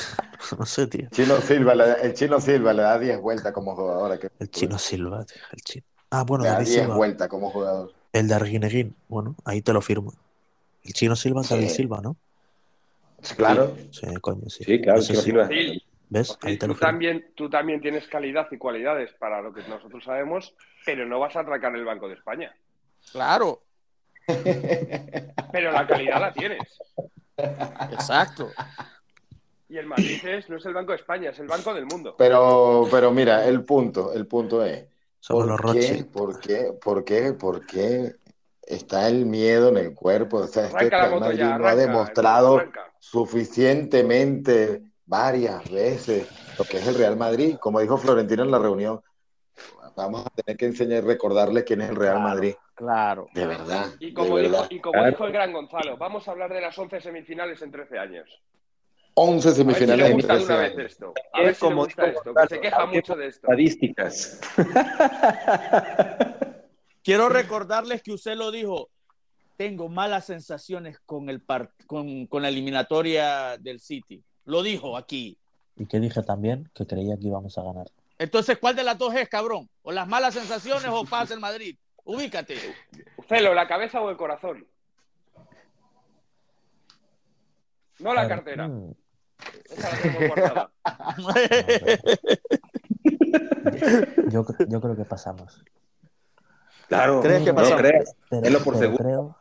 [0.59, 1.09] No sé, tío.
[1.11, 4.19] Chino Silva, el Chino Silva le da 10 vueltas como jugador.
[4.19, 5.85] que- El chino Silva, tío, el chino.
[6.11, 6.97] Ah, bueno, Le da David 10 Silva.
[6.97, 7.93] vueltas como jugador.
[8.13, 8.95] El de Arguineguín.
[9.09, 10.13] Bueno, ahí te lo firmo.
[10.85, 11.75] El chino Silva es David Sí.
[11.77, 12.17] Silva, ¿no?
[13.37, 13.77] Claro.
[13.91, 14.65] Sí, coño, sí.
[14.65, 15.31] Sí, claro, Eso Chino sí.
[15.31, 15.49] Silva.
[16.11, 16.37] ¿Ves?
[16.43, 16.89] Ahí te tú, lo firmo.
[16.91, 21.35] también, tú también tienes calidad y cualidades para lo que nosotros sabemos, pero no vas
[21.37, 22.55] a atracar el Banco de España.
[23.13, 23.63] Claro,
[24.27, 26.61] Pero la calidad la tienes.
[27.37, 28.51] Exacto.
[29.69, 32.15] Y el Madrid es, no es el Banco de España, es el Banco del mundo.
[32.19, 34.87] Pero, pero mira, el punto, el punto es,
[35.19, 36.11] Somos los ¿por qué, Rothschild.
[36.11, 38.17] por qué, por qué, por qué
[38.61, 40.39] está el miedo en el cuerpo?
[40.39, 42.93] O sea, este ya, no ha demostrado arranca.
[42.99, 49.01] suficientemente varias veces lo que es el Real Madrid, como dijo Florentino en la reunión.
[49.97, 52.55] Vamos a tener que enseñar y recordarle quién es el Real Madrid.
[52.75, 53.29] Claro.
[53.35, 53.87] De verdad.
[54.01, 54.69] Y como, de dijo, verdad.
[54.71, 57.99] y como dijo el gran Gonzalo, vamos a hablar de las 11 semifinales en 13
[57.99, 58.41] años.
[59.15, 60.93] 11 A ver si semifinales le en gusta de 13 una vez años.
[60.93, 61.15] esto.
[61.35, 63.47] A ver si le Como gusta esto, que se queja mucho de esto.
[63.47, 64.41] Estadísticas.
[67.05, 68.89] Quiero recordarles que usted lo dijo.
[69.57, 74.23] Tengo malas sensaciones con, el par- con, con la eliminatoria del City.
[74.45, 75.37] Lo dijo aquí.
[75.77, 77.87] Y que dije también que creía que íbamos a ganar.
[78.19, 79.69] Entonces, ¿cuál de las dos es, cabrón?
[79.83, 81.77] ¿O las malas sensaciones o pasa el Madrid?
[82.05, 82.57] Ubícate.
[83.29, 84.67] Celo, ¿la cabeza o el corazón?
[88.01, 88.67] No la cartera.
[88.69, 88.93] mm,
[89.71, 90.71] Esa la tengo guardada.
[94.31, 95.63] yo, yo creo que pasamos.
[96.89, 97.81] Claro, ¿Crees que no pasamos?
[97.81, 98.17] creas.
[98.29, 99.05] Pero, Tenlo por pero seguro.
[99.05, 99.37] creo.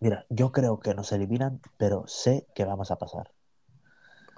[0.00, 3.32] Mira, yo creo que nos eliminan, pero sé que vamos a pasar.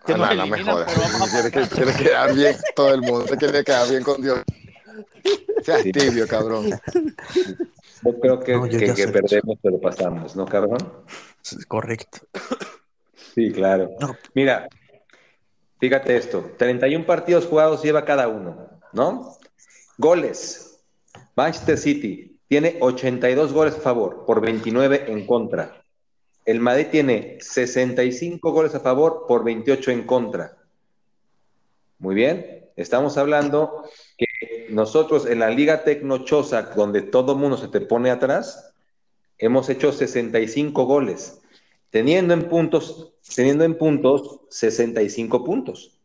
[0.06, 0.92] Que Ah, nos no, no me eliminan, jodas.
[1.52, 3.26] pero Quiere, quedar bien todo el mundo.
[3.26, 4.42] Se quiere quedar bien con Dios.
[5.62, 6.70] Seas tibio, cabrón.
[8.02, 10.78] Yo creo que, No, yo que- que perdemos, pero pasamos, ¿no, cabrón?
[11.68, 12.18] Correcto.
[13.34, 13.90] Sí, claro.
[14.00, 14.16] No.
[14.34, 14.68] Mira,
[15.78, 19.36] fíjate esto: 31 partidos jugados lleva cada uno, ¿no?
[19.98, 20.80] Goles.
[21.36, 25.82] Manchester City tiene 82 goles a favor por 29 en contra.
[26.44, 30.56] El Madrid tiene 65 goles a favor por 28 en contra.
[31.98, 32.66] Muy bien.
[32.76, 33.84] Estamos hablando
[34.70, 38.72] nosotros en la Liga Tecnochosa, donde todo mundo se te pone atrás,
[39.38, 41.40] hemos hecho 65 goles,
[41.90, 45.98] teniendo en puntos, teniendo en puntos 65 puntos.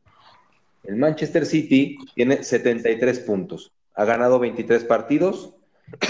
[0.83, 5.51] El Manchester City tiene 73 puntos, ha ganado 23 partidos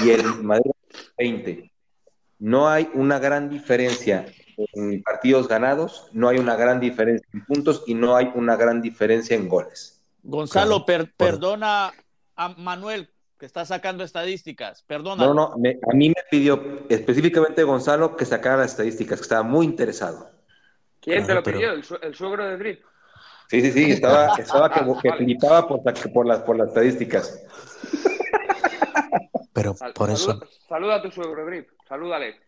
[0.04, 0.72] y el Madrid
[1.18, 1.72] 20.
[2.40, 4.26] No hay una gran diferencia
[4.58, 8.82] en partidos ganados, no hay una gran diferencia en puntos y no hay una gran
[8.82, 10.02] diferencia en goles.
[10.24, 11.94] Gonzalo, per- perdona
[12.36, 14.84] a Manuel, que está sacando estadísticas.
[14.84, 15.26] Perdona.
[15.26, 19.44] No, no, me- a mí me pidió específicamente Gonzalo que sacara las estadísticas, que estaba
[19.44, 20.30] muy interesado.
[21.02, 21.72] ¿Quién te lo pero- pidió?
[21.74, 22.84] ¿El, su- el suegro de Drip?
[23.50, 25.24] Sí, sí, sí, estaba, estaba que, que Vale.
[25.26, 27.44] flipaba por, la- por, las, por las estadísticas.
[29.54, 31.70] Pero Sal- por eso, saluda, a tu suegro, Drip.
[31.88, 32.42] Salúdale.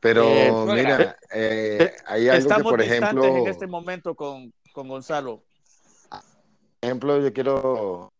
[0.00, 5.44] Pero Eh, mira, eh, hay algo que, por ejemplo, en este momento con, con Gonzalo.
[6.80, 8.11] ejemplo, yo quiero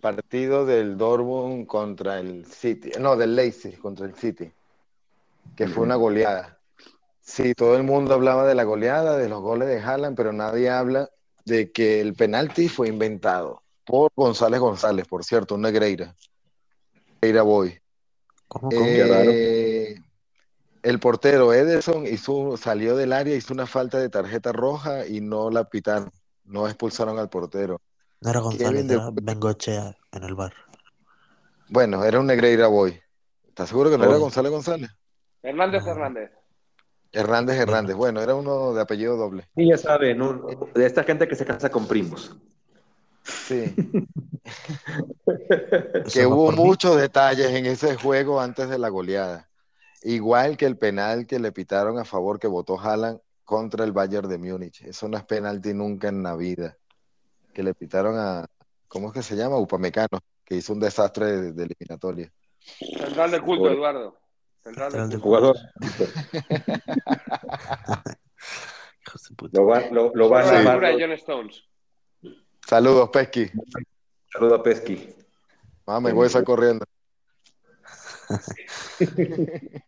[0.00, 4.50] partido del Dortmund contra el City, no, del Leipzig contra el City,
[5.56, 6.58] que fue una goleada.
[7.20, 10.70] Sí, todo el mundo hablaba de la goleada, de los goles de Haaland, pero nadie
[10.70, 11.10] habla
[11.44, 16.14] de que el penalti fue inventado por González González, por cierto, un Negreira.
[17.20, 17.78] Negreira Boy.
[18.48, 18.84] ¿cómo, cómo?
[18.84, 19.96] Eh,
[20.82, 25.50] el portero Ederson hizo, salió del área, hizo una falta de tarjeta roja y no
[25.50, 26.10] la pitaron,
[26.44, 27.80] no expulsaron al portero.
[28.20, 30.52] No era González, de- era Bengochea en el bar.
[31.68, 33.00] Bueno, era un Negreira Boy.
[33.48, 34.16] ¿Estás seguro que no era.
[34.16, 34.90] González González?
[35.42, 35.90] Hernández No.
[35.92, 36.30] Hernández.
[37.12, 37.96] Hernández Hernández.
[37.96, 39.48] Bueno, era uno de apellido doble.
[39.56, 42.36] Y ya saben, un- de esta gente que se casa con primos.
[43.24, 43.74] Sí.
[46.12, 46.56] Que hubo mí.
[46.56, 49.48] muchos detalles en ese juego antes de la goleada.
[50.02, 54.28] Igual que el penal que le pitaron a favor que votó Haaland contra el Bayern
[54.28, 54.82] de Múnich.
[54.82, 56.76] Eso no es penalti nunca en la vida.
[57.52, 58.46] Que le pitaron a,
[58.88, 59.58] ¿cómo es que se llama?
[59.58, 62.32] Upamecano, que hizo un desastre de, de eliminatoria.
[62.60, 63.74] Central de culto, Pobre.
[63.74, 64.18] Eduardo.
[64.62, 65.28] Central de Central de culto.
[65.28, 65.56] Jugador,
[69.52, 70.92] lo, va- lo, lo van a la llamar.
[70.98, 71.64] John Stones.
[72.66, 73.50] Saludos, Pesky.
[74.32, 75.14] Saludo a Pesky.
[75.86, 76.84] Ah, me voy a estar corriendo.
[78.98, 79.82] ¿Qué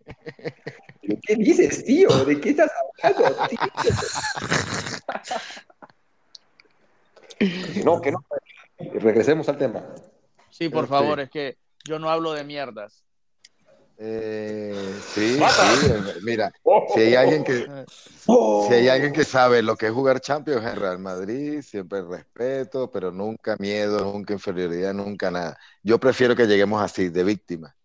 [1.37, 2.09] dices, tío?
[2.25, 2.71] ¿De qué estás
[3.03, 3.59] hablando, tío?
[7.85, 8.25] No, que no.
[8.79, 9.85] Regresemos al tema.
[10.51, 13.05] Sí, por Este- favor, es que yo no hablo de mierdas.
[13.99, 14.75] Eh,
[15.15, 15.43] sí, sí,
[15.87, 16.51] eh, mira,
[16.93, 17.67] si hay alguien que,
[18.67, 22.91] si hay alguien que sabe lo que es jugar Champions en Real Madrid, siempre respeto,
[22.91, 25.57] pero nunca miedo, nunca inferioridad, nunca nada.
[25.85, 27.77] Yo prefiero que lleguemos así, de víctima.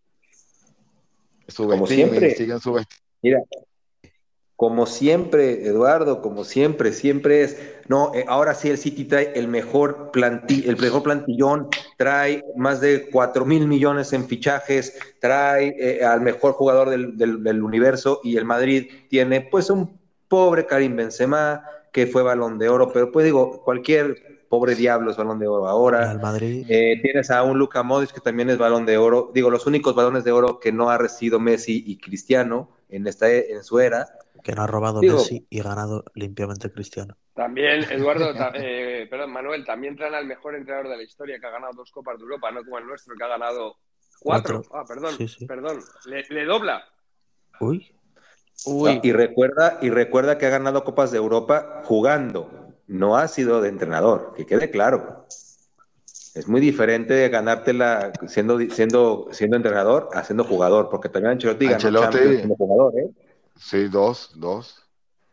[1.48, 2.36] Subestimen, siempre.
[2.36, 3.06] sigan subestimando.
[3.22, 3.40] Mira,
[4.58, 9.48] como siempre, Eduardo, como siempre, siempre es, no, eh, ahora sí el City trae el
[9.48, 16.04] mejor planti- el mejor plantillón, trae más de 4 mil millones en fichajes, trae eh,
[16.04, 19.96] al mejor jugador del, del- del universo y el Madrid tiene pues un
[20.28, 25.18] pobre Karim Benzema que fue balón de oro, pero pues digo, cualquier pobre diablo es
[25.18, 26.00] balón de oro ahora.
[26.00, 29.30] Real Madrid, Eh, tienes a un Luka Modric que también es balón de oro.
[29.36, 33.30] Digo, los únicos balones de oro que no ha recibido Messi y Cristiano en, esta,
[33.32, 34.08] en su era.
[34.44, 37.18] Que no ha robado Digo- Messi y ganado limpiamente Cristiano.
[37.34, 41.46] También, Eduardo, ta- eh, perdón, Manuel, también traen al mejor entrenador de la historia que
[41.48, 43.76] ha ganado dos Copas de Europa, no como el nuestro, que ha ganado
[44.20, 44.64] cuatro.
[44.70, 44.78] Cuatro.
[44.80, 45.46] Ah, perdón, Sí, sí.
[45.46, 45.80] perdón.
[46.06, 46.84] Le, le dobla.
[47.60, 47.94] Uy,
[48.66, 53.62] Uy, Y recuerda, y recuerda que ha ganado Copas de Europa jugando, no ha sido
[53.62, 55.26] de entrenador, que quede claro.
[56.34, 61.66] Es muy diferente de ganártela siendo, siendo, siendo entrenador a siendo jugador, porque también Ancelotti
[61.68, 63.10] ganó Ancelotti- Champions como jugador, ¿eh?
[63.60, 64.84] Sí, dos, dos.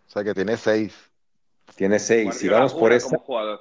[0.09, 0.95] O sea que tiene seis.
[1.77, 2.35] Tiene seis.
[2.37, 3.61] Si Guardiola vamos por esta, jugador.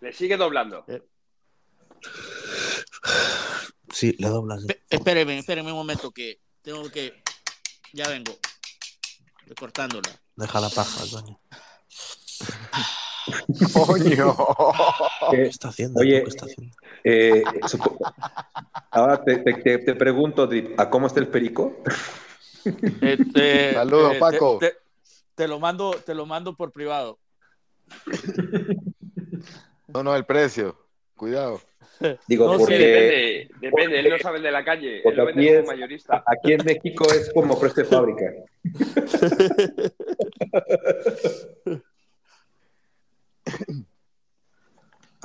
[0.00, 0.84] Le sigue doblando.
[3.92, 4.62] sí, le doblas.
[4.64, 7.22] Espe- espéreme, espéreme un momento que tengo que.
[7.92, 8.32] Ya vengo.
[9.40, 10.08] Estoy cortándola.
[10.36, 11.38] Deja la paja, coño.
[13.72, 14.36] ¡Coño!
[15.30, 16.00] ¿Qué eh, está haciendo?
[16.00, 16.76] Oye, ¿Qué está haciendo?
[17.04, 17.96] eh, supo-
[18.90, 21.76] ahora te, te- te- te pregunto, Drip, ¿a cómo está el perico?
[23.00, 24.58] Este, Saludos, te- Paco.
[24.58, 24.74] Te,
[25.34, 27.18] te lo mando, te lo mando por privado.
[29.88, 30.76] No, no, el precio.
[31.16, 31.60] Cuidado.
[32.26, 34.00] Digo, No, sí, Sí, porque depende, depende.
[34.00, 34.96] Él no sabe el de la calle.
[34.96, 36.24] Él porque lo aquí vende como es- mayorista.
[36.26, 38.24] aquí en México es como precio de fábrica.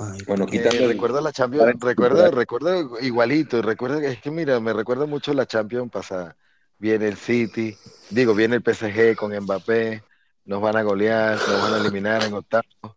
[0.00, 4.60] Ay, Bueno, Eh, quitando el- recuerda la Champions, recuerda, recuerda igualito, recuerda es que mira,
[4.60, 6.36] me recuerda mucho la Champions pasada.
[6.78, 7.76] Viene el City,
[8.10, 10.02] digo, viene el PSG con Mbappé,
[10.44, 12.96] nos van a golear, nos van a eliminar en octavos.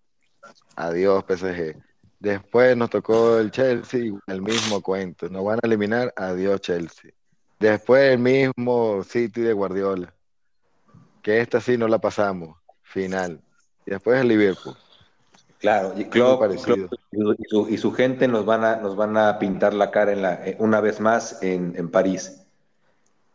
[0.75, 1.75] Adiós, PSG.
[2.19, 7.11] Después nos tocó el Chelsea, el mismo cuento, nos van a eliminar, adiós Chelsea.
[7.59, 10.13] Después el mismo City de Guardiola,
[11.21, 13.41] que esta sí no la pasamos, final.
[13.85, 14.75] Y después el Liverpool.
[15.59, 16.87] Claro, y Muy Klopp, parecido.
[16.89, 19.73] Klopp y, su, y su- y su gente nos van a, nos van a pintar
[19.73, 22.40] la cara en la, eh, una vez más en, en París.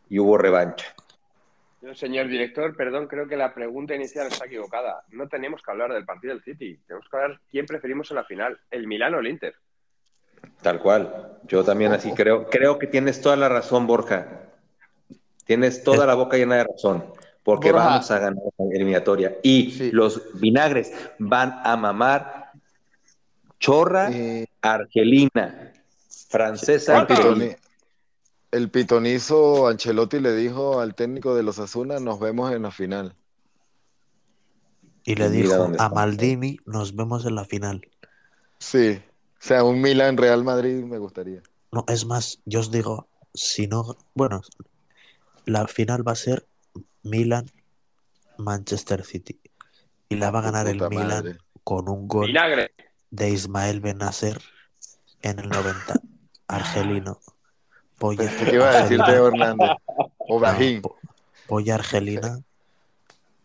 [0.09, 0.87] Y hubo revancha.
[1.83, 5.05] Yo, señor director, perdón, creo que la pregunta inicial está equivocada.
[5.11, 6.79] No tenemos que hablar del partido del City.
[6.87, 9.55] Tenemos que hablar quién preferimos en la final, el Milán o el Inter.
[10.62, 11.38] Tal cual.
[11.45, 12.49] Yo también así creo.
[12.49, 14.42] Creo que tienes toda la razón, Borja.
[15.45, 17.05] Tienes toda la boca llena de razón.
[17.45, 17.87] Porque Borja.
[17.88, 19.37] vamos a ganar la eliminatoria.
[19.42, 19.90] Y Sí.
[19.92, 22.51] los vinagres van a mamar
[23.61, 25.73] chorra Y- argelina,
[26.29, 26.99] francesa.
[27.01, 27.57] El, pitoni-
[28.57, 33.14] el pitonizo Ancelotti le dijo al técnico de los Asuna, nos vemos en la final.
[35.05, 35.88] Y le Mira dijo a está.
[35.90, 37.87] Maldini, nos vemos en la final.
[38.59, 39.03] Sí, o
[39.38, 41.42] sea, un Milan Real Madrid me gustaría.
[41.71, 44.40] No, es más, yo os digo, si no, bueno,
[45.45, 46.47] la final va a ser
[47.03, 49.38] Milan-Manchester City.
[50.09, 51.38] Y la va a ganar el Milan madre.
[51.62, 52.33] con un gol
[53.11, 54.40] de Ismael Benacer
[55.23, 56.01] en el 90.
[56.49, 57.21] Argelino.
[58.16, 59.00] Pensé que iba a decir.
[59.04, 59.70] Teo Hernández
[60.18, 60.98] o No, po-
[61.46, 62.40] polla argelina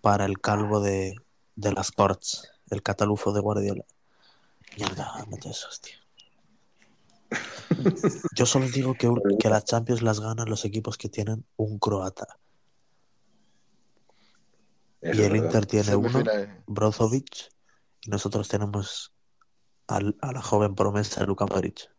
[0.02, 1.16] para el calvo de,
[1.56, 3.86] de las Corts, el catalufo de Guardiola.
[4.78, 5.98] Mierda, mete esos, tío.
[8.36, 11.80] Yo solo digo que, un- que las Champions las ganan los equipos que tienen un
[11.80, 12.38] croata.
[15.02, 15.46] Y el verdad.
[15.46, 16.24] Inter tiene uno.
[16.68, 17.50] Brozovic,
[18.02, 19.14] y nosotros tenemos
[19.88, 21.90] al- a la joven promesa Luka Modric.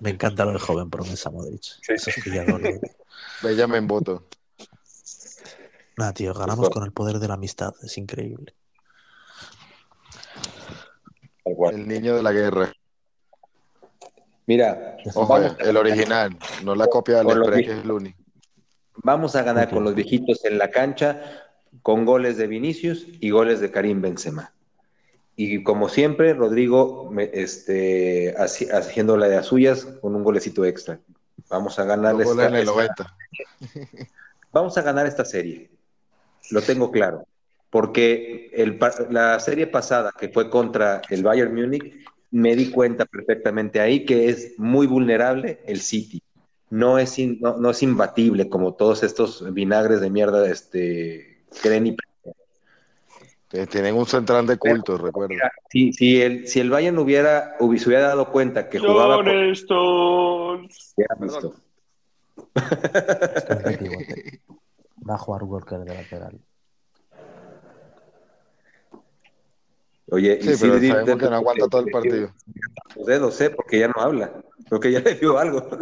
[0.00, 1.62] Me encanta lo de joven promesa Modric.
[1.88, 2.60] Eso es pillador.
[2.60, 2.68] ¿no?
[3.42, 4.26] Benjamin Boto.
[5.96, 7.72] Nah, tío, ganamos con el poder de la amistad.
[7.82, 8.54] Es increíble.
[11.44, 12.72] El niño de la guerra.
[14.46, 18.18] Mira, Ojo, vamos, el original, no la copia del Express, que es el único.
[18.96, 21.22] vamos a ganar con los viejitos en la cancha,
[21.80, 24.52] con goles de Vinicius y goles de Karim Benzema.
[25.36, 30.64] Y como siempre, Rodrigo me- este, haci- haciendo la de las suyas con un golecito
[30.64, 31.00] extra.
[31.48, 33.16] Vamos a ganar esta- 90.
[34.52, 35.70] Vamos a ganar esta serie.
[36.50, 37.26] Lo tengo claro.
[37.70, 38.78] Porque el
[39.10, 44.28] la serie pasada, que fue contra el Bayern Múnich, me di cuenta perfectamente ahí que
[44.28, 46.22] es muy vulnerable el City.
[46.70, 51.88] No es, in- no, no es imbatible como todos estos vinagres de mierda este, creen
[51.88, 51.96] y
[53.70, 55.52] Tienen un central de culto, recuerda.
[55.70, 59.14] si, si, el, si el Bayern hubiera, hubi- se hubiera dado cuenta que jugaba
[59.52, 60.94] Stones.
[60.96, 61.54] hubiera visto.
[65.08, 66.40] Va a jugar Walker de lateral.
[70.10, 72.34] Oye, Sí, y pero sabemos que no aguanta todo el partido.
[72.96, 74.32] Los dedos, sé, porque ya no habla.
[74.68, 75.68] Creo que ya le dio algo.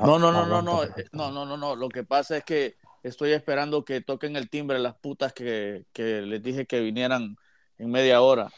[0.00, 1.76] No, no, no, no, no, eh, no, no, no, no.
[1.76, 6.22] Lo que pasa es que estoy esperando que toquen el timbre las putas que, que
[6.22, 7.36] les dije que vinieran
[7.78, 8.50] en media hora.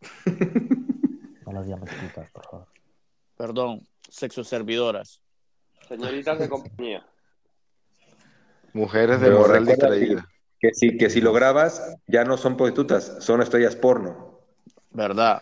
[1.44, 2.66] No las llames putas, por favor.
[3.34, 3.88] Perdón.
[4.06, 5.22] sexoservidoras.
[5.88, 7.06] Señoritas de compañía.
[8.74, 10.28] Mujeres de Pero moral distraída.
[10.60, 14.40] Que si, que si lo grabas, ya no son prostitutas, son estrellas porno.
[14.90, 15.40] ¿Verdad?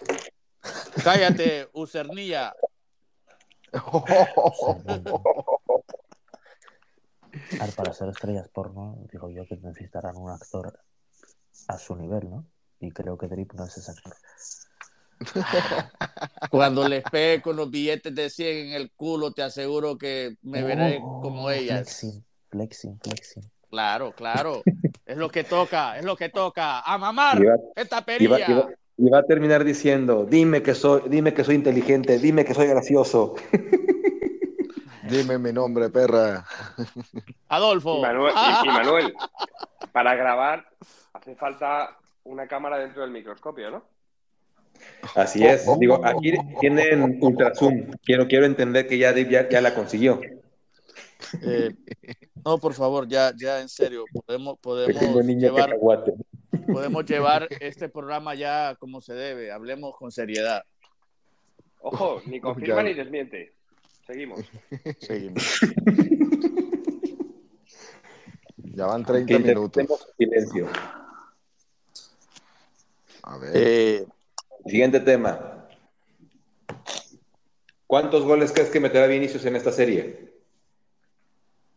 [1.02, 2.54] Cállate, Usernilla.
[7.76, 10.78] Para ser estrellas porno, digo yo que necesitarán un actor
[11.68, 12.44] a su nivel, ¿no?
[12.80, 14.14] Y creo que Drip no es ese actor.
[16.50, 20.62] Cuando les pegue con los billetes de 100 en el culo, te aseguro que me
[20.62, 21.82] veré Oh, como ellas.
[21.88, 23.50] Flexing, flexing, flexing.
[23.70, 24.62] Claro, claro.
[25.04, 26.80] Es lo que toca, es lo que toca.
[26.80, 27.40] A mamar
[27.74, 28.30] esta perilla.
[28.30, 28.68] va, y va-
[28.98, 32.66] y va a terminar diciendo, dime que soy, dime que soy inteligente, dime que soy
[32.66, 33.34] gracioso.
[35.08, 36.44] Dime mi nombre, perra.
[37.48, 37.98] Adolfo.
[37.98, 39.14] Y Manuel, y- y Manuel,
[39.92, 40.66] para grabar
[41.12, 43.84] hace falta una cámara dentro del microscopio, ¿no?
[45.14, 45.66] Así es.
[45.78, 47.90] Digo, aquí tienen ultrazoom.
[48.04, 50.20] Quiero, quiero entender que ya, Dave ya, ya la consiguió.
[51.42, 51.74] Eh,
[52.44, 55.76] no, por favor, ya, ya en serio, podemos, Pequeño podemos llevar,
[56.70, 59.50] podemos llevar este programa ya como se debe.
[59.50, 60.62] Hablemos con seriedad.
[61.80, 62.82] Ojo, ni confirma Ya.
[62.82, 63.55] ni desmiente.
[64.06, 64.40] Seguimos.
[65.00, 65.60] Seguimos.
[68.74, 70.06] Ya van Que 30 minutos.
[70.18, 70.68] silencio.
[73.22, 73.50] A ver.
[73.54, 74.06] Eh,
[74.66, 75.68] Siguiente tema.
[77.86, 80.34] ¿Cuántos goles crees que meterá Vinicius en esta serie?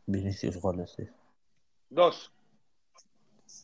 [0.07, 1.07] Vinicius goles, sí.
[1.89, 2.31] Dos.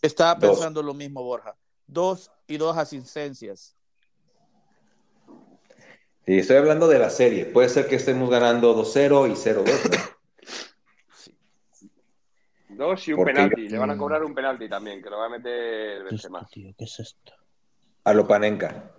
[0.01, 0.51] estaba Dos.
[0.51, 1.55] pensando lo mismo, Borja.
[1.87, 3.75] Dos y dos asistencias.
[6.27, 7.45] Y estoy hablando de la serie.
[7.45, 10.11] Puede ser que estemos ganando 2-0 y 0-2.
[12.69, 12.87] ¿no?
[12.87, 13.69] Dos y un Porque- penalti.
[13.69, 16.31] Le van a cobrar un penalti también, que lo va a meter ¿Qué es esto,
[16.33, 16.47] Benzema.
[16.51, 16.73] tío?
[16.77, 17.33] ¿Qué es esto?
[18.03, 18.91] A lo Panenka.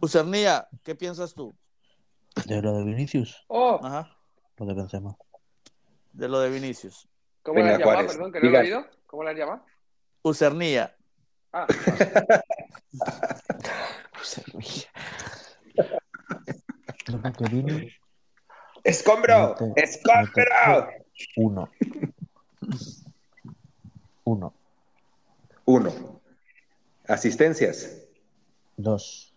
[0.00, 1.54] Usernía, ¿qué piensas tú?
[2.46, 3.44] ¿De lo de Vinicius?
[3.48, 3.80] ¡Oh!
[3.82, 4.16] Ajá,
[4.58, 5.16] Lo de Benzema.
[6.12, 7.08] de lo de Vinicius.
[7.42, 8.06] ¿Cómo has llamado?
[8.06, 8.86] Perdón, que no lo he oído.
[9.06, 9.64] ¿Cómo has llamado?
[10.22, 10.94] Usernía,
[11.52, 11.66] Ah,
[17.08, 17.92] Que
[18.84, 19.56] ¡Escombro!
[19.58, 20.88] Mete- ¡Escombro!
[21.36, 21.70] uno.
[24.24, 24.54] Uno.
[25.64, 26.20] Uno.
[27.06, 28.02] Asistencias.
[28.76, 29.34] Dos.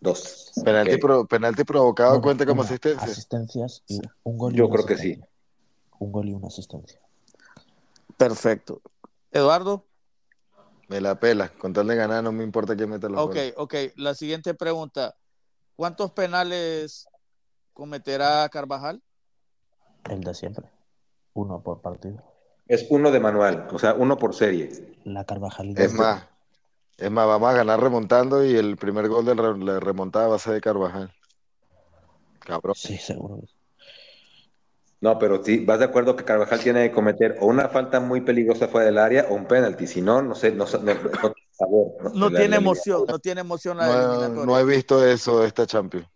[0.00, 0.50] Dos.
[0.64, 1.00] Penalti, Ok.
[1.00, 2.68] pro- penalti provocado Bueno, cuenta como una.
[2.68, 3.04] asistencia.
[3.04, 5.20] Asistencias y un gol y Yo una creo que sí.
[6.00, 7.00] Un gol y una asistencia.
[8.16, 8.82] perfecto.
[9.30, 9.86] Eduardo,
[10.88, 11.48] Me la pela.
[11.48, 13.54] Con tal de ganar, no me importa quién meta los ok, goles.
[13.56, 13.74] ok.
[13.96, 15.16] La siguiente pregunta.
[15.76, 17.08] ¿Cuántos penales
[17.72, 19.02] cometerá Carvajal?
[20.08, 20.66] El de siempre.
[21.34, 22.22] Uno por partido.
[22.66, 24.96] Es uno de manual, o sea, uno por serie.
[25.04, 25.82] La Carvajalita.
[25.82, 26.24] Es más,
[26.96, 30.38] es más, vamos a ganar remontando y el primer gol de la remontada va a
[30.38, 31.12] ser de Carvajal.
[32.40, 32.74] Cabrón.
[32.76, 33.40] Sí, seguro.
[35.00, 38.20] No, pero sí, vas de acuerdo que Carvajal tiene que cometer o una falta muy
[38.20, 39.88] peligrosa fuera del área o un penalti.
[39.88, 42.14] Si no, no sé, no, no, no- sabor.
[42.16, 44.46] No tiene emoción, no tiene emoción la No, eliminatoria.
[44.46, 46.06] no he visto eso de esta Champions.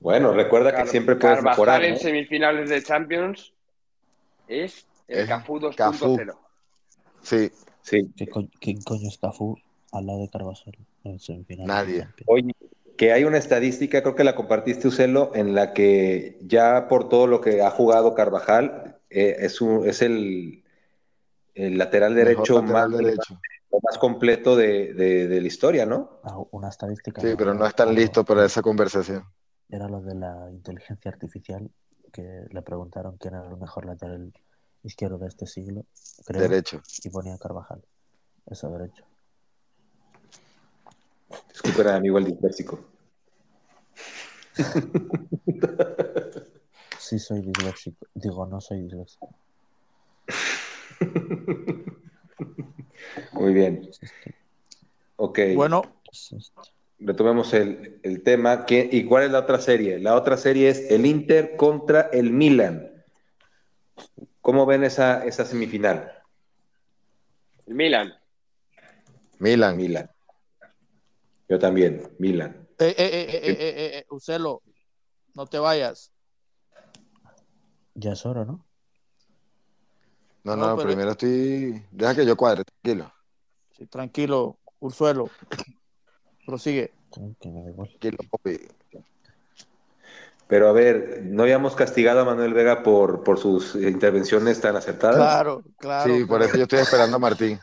[0.00, 1.84] Bueno, recuerda Car- que siempre puedes Carvajal mejorar.
[1.84, 1.98] en ¿no?
[2.00, 3.52] semifinales de Champions
[4.46, 5.74] es el Es Cafú 2.0.
[5.76, 6.18] Cafú.
[7.22, 7.50] Sí,
[7.82, 8.10] Sí.
[8.16, 9.56] ¿Qué co- ¿Quién coño es Cafú
[9.92, 10.74] al lado de Carvajal
[11.04, 11.66] en semifinales?
[11.66, 12.06] Nadie.
[12.26, 12.52] Oye,
[12.98, 17.26] que hay una estadística, creo que la compartiste, Ucelo, en la que ya por todo
[17.26, 20.62] lo que ha jugado Carvajal, eh, es, un- es el,
[21.54, 23.40] el lateral derecho lateral más, derecho.
[23.82, 26.20] Más completo de, de- de la historia, ¿no?
[26.22, 27.20] Ah, Una estadística.
[27.20, 29.24] Sí, pero no están listos para esa conversación.
[29.68, 31.70] Era lo de la inteligencia artificial,
[32.12, 34.32] que le preguntaron quién era el mejor lateral
[34.82, 35.84] izquierdo de este siglo,
[36.24, 36.82] creo, Derecho.
[37.04, 37.82] y ponía Carvajal.
[38.46, 39.04] Eso derecho.
[41.52, 42.80] Disculpen, amigo el disléxico.
[46.98, 48.06] Sí soy disléxico.
[48.14, 49.34] Digo, no soy disléxico.
[53.32, 53.88] Muy bien.
[54.00, 54.34] Este,
[55.16, 55.38] Ok.
[55.54, 56.36] Bueno, este.
[57.00, 58.66] retomemos el, el tema.
[58.66, 59.98] ¿Qué- ¿Y cuál es la otra serie?
[59.98, 62.92] La otra serie es el Inter contra el Milan.
[64.40, 66.12] ¿Cómo ven esa, esa semifinal?
[67.66, 68.14] El Milan.
[69.38, 69.76] Milan.
[69.76, 70.10] Milan.
[71.48, 72.68] Yo también, Milan.
[72.78, 74.62] eh, eh, eh, eh, eh, eh, eh, Ucelo,
[75.34, 76.12] no te vayas.
[77.94, 78.64] Ya es hora, ¿no?
[80.56, 81.82] No, No, no, pero- primero estoy.
[81.90, 83.12] Deja que yo cuadre, tranquilo.
[83.76, 85.30] Sí, tranquilo, Ursuelo.
[86.46, 86.92] Prosigue.
[87.12, 88.58] Tranquilo, papi.
[90.46, 95.16] Pero a ver, ¿no habíamos castigado a Manuel Vega por, por sus intervenciones tan acertadas?
[95.16, 96.14] Claro, claro.
[96.14, 97.60] Sí, por eso yo estoy esperando a Martín.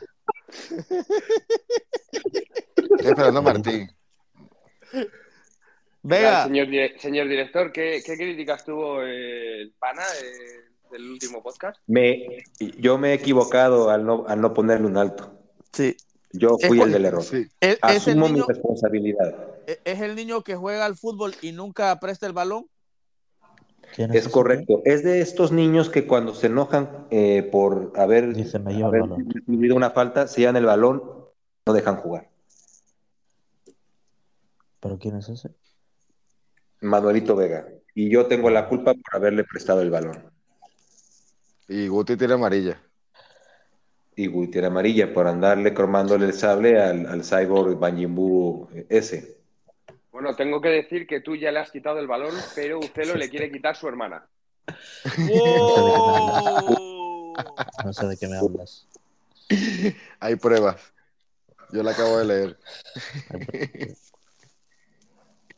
[2.12, 3.90] Estoy esperando a Martín.
[6.02, 10.65] Vega, Señor, dire- señor director, ¿qué, qué críticas tuvo el pana eh,
[10.96, 11.78] del último podcast?
[11.86, 12.44] Me,
[12.78, 15.32] yo me he equivocado al no, al no ponerle un alto.
[15.72, 15.96] sí.
[16.32, 17.22] Yo Es fui el del error.
[17.22, 17.46] Sí.
[17.60, 19.34] ¿Es, es el Asumo mi niño, responsabilidad.
[19.84, 22.66] ¿Es el niño que juega al fútbol y nunca presta el balón?
[23.94, 24.82] ¿Quién Es correcto.
[24.84, 28.96] Es de estos niños que cuando se enojan eh, por haber, Dice, "Me llevo el
[28.96, 29.30] haber balón".
[29.30, 31.02] recibido una falta, se llevan el balón,
[31.64, 32.28] no dejan jugar.
[34.80, 35.54] ¿Pero quién es ese?
[36.82, 37.66] Manuelito Vega.
[37.94, 40.30] Y yo tengo la culpa por haberle prestado el balón.
[41.68, 42.80] Y Guti tiene amarilla.
[44.18, 49.36] Y Gutiérrez Amarilla por andarle cromándole el sable al, al cyborg Banjimbu ese.
[50.10, 53.28] Bueno, tengo que decir que tú ya le has quitado el balón, pero Ucelo le
[53.28, 54.26] quiere quitar su hermana.
[55.18, 56.86] ¡Wow!
[57.84, 58.88] No sé de qué me hablas.
[60.20, 60.80] Hay pruebas.
[61.70, 62.58] Yo la acabo de leer.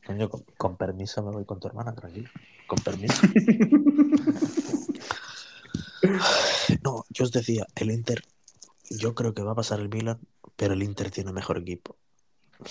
[0.05, 2.29] Coño, con, con permiso me voy con tu hermana, tranquilo.
[2.67, 3.23] Con permiso.
[6.85, 8.23] No, yo os decía, el Inter,
[8.91, 10.19] yo creo que va a pasar el Milan,
[10.57, 11.97] pero el Inter tiene mejor equipo.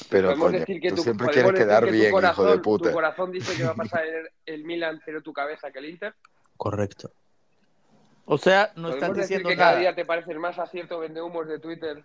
[0.10, 2.52] Pero Podemos coño, decir que tú tu, siempre quieres quedar que tu bien, corazón, hijo
[2.52, 2.92] de Tu puta.
[2.92, 6.14] corazón dice que va a pasar el, el Milan, pero tu cabeza que el Inter.
[6.58, 7.12] Correcto.
[8.26, 11.48] O sea, no estás decir diciendo que cada día te parecen más a cierto vendehumos
[11.48, 12.04] de Twitter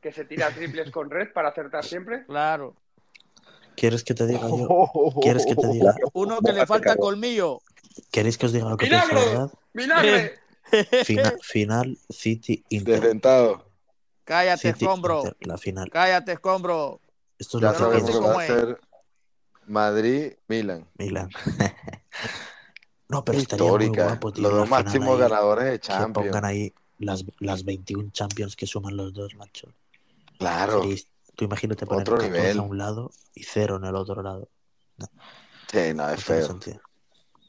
[0.00, 2.24] que se tira triples con red para acertar siempre.
[2.26, 2.76] Claro.
[3.74, 4.88] ¿Quieres que te diga yo?
[5.20, 5.94] ¿Quieres que te diga?
[6.12, 7.60] Uno que le falta colmillo.
[8.12, 9.50] ¿Queréis que os diga lo que pienso verdad?
[9.72, 10.38] ¡Vinagre!
[11.04, 13.00] Final, final City Inter.
[13.00, 13.70] Desdentado.
[14.24, 15.18] Cállate, City escombro.
[15.20, 15.90] Inter, la final.
[15.90, 17.00] Cállate, escombro.
[17.38, 18.80] Esto es Ya lo que no sabemos que va a ser
[19.66, 20.88] Madrid-Milan.
[20.98, 21.30] Milan.
[23.08, 24.04] no, pero estaría muy Histórica.
[24.06, 24.42] guapo, tío.
[24.42, 26.44] Los dos máximos ahí, ganadores de Que pongan Champions.
[26.44, 29.72] ahí las, las 21 Champions que suman los dos, macho.
[30.38, 30.82] Claro.
[30.82, 31.02] Sería-
[31.34, 32.58] tú imagínate poner Otro 14 nivel.
[32.58, 34.48] a un lado y cero en el otro lado.
[35.70, 36.58] Sí, no, es No feo.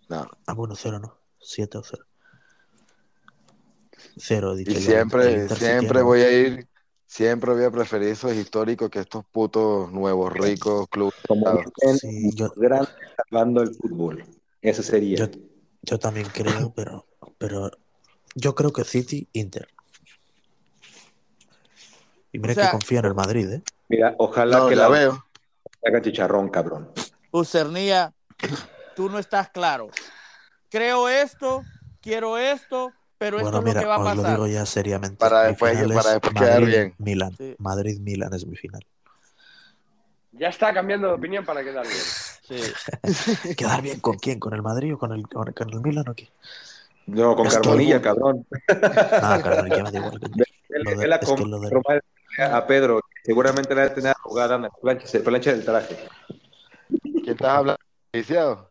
[0.09, 0.29] No.
[0.45, 1.17] Ah, bueno, cero no.
[1.39, 2.03] Siete o cero.
[4.19, 6.67] Cero, dicho Y siempre, siempre voy a ir,
[7.05, 11.13] siempre voy a preferir esos históricos que estos putos nuevos ricos clubes.
[11.27, 11.63] Como
[11.99, 12.89] Sí, yo, grande
[13.29, 14.25] salvando el fútbol.
[14.61, 15.17] Ese sería.
[15.17, 15.27] yo,
[15.83, 17.05] yo también creo, pero,
[17.37, 17.71] pero
[18.35, 19.67] yo creo que City, Inter.
[22.31, 23.63] Y mira O sea- que confía en el Madrid, ¿eh?
[23.89, 25.25] Mira, ojalá No, que la veo.
[25.85, 26.91] haga chicharrón, cabrón.
[27.31, 28.13] Ucernía,
[28.95, 29.89] tú no estás claro.
[30.69, 31.63] Creo esto,
[32.01, 34.35] quiero esto, pero Bueno, esto es mira, lo que va a os lo pasar.
[34.35, 35.17] digo ya seriamente.
[35.17, 36.95] Para Mi después- para es después quedar bien.
[36.97, 37.35] Milan.
[37.37, 37.55] Sí.
[37.59, 38.81] Madrid-Milan es mi final.
[40.33, 41.99] Ya está cambiando de opinión para quedar bien.
[42.43, 42.61] Sí.
[43.57, 44.39] ¿Quedar bien con quién?
[44.39, 46.29] ¿Con el Madrid o con el, con el Milan o qué?
[47.07, 48.45] No, con Carbonilla, cabrón.
[48.67, 50.19] Carmen, ya me da igual.
[50.69, 52.01] Él, la de-
[52.43, 53.01] a Pedro.
[53.23, 55.97] Seguramente la va a tener jugada en la plancha, plancha del traje.
[57.01, 57.79] ¿Quién estás hablando?
[58.13, 58.66] ¿Iniciado?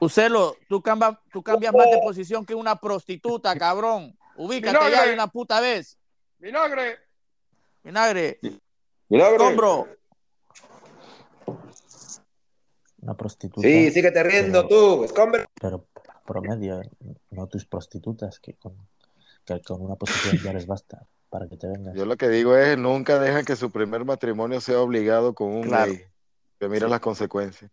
[0.00, 4.16] Ucelo, tú, cambia- tú cambias más de posición que una prostituta, cabrón.
[4.36, 4.92] Ubícate Vinagre.
[4.96, 5.98] ya de una puta vez.
[6.38, 6.98] ¡Vinagre!
[7.82, 8.38] Vinagre,
[9.08, 9.42] Milagro.
[9.42, 9.88] escombro.
[13.02, 13.66] Una prostituta.
[13.66, 15.44] Sí, síguete riendo tú, escombro.
[15.60, 15.86] Pero
[16.26, 16.82] promedio,
[17.30, 18.76] no tus prostitutas, que con,
[19.44, 21.94] que con una posición ya les basta para que te vengas.
[21.94, 25.62] Yo lo que digo es, nunca dejan que su primer matrimonio sea obligado con un
[25.62, 25.92] Claro.
[25.92, 26.04] gay.
[26.58, 27.70] Que mira las consecuencias.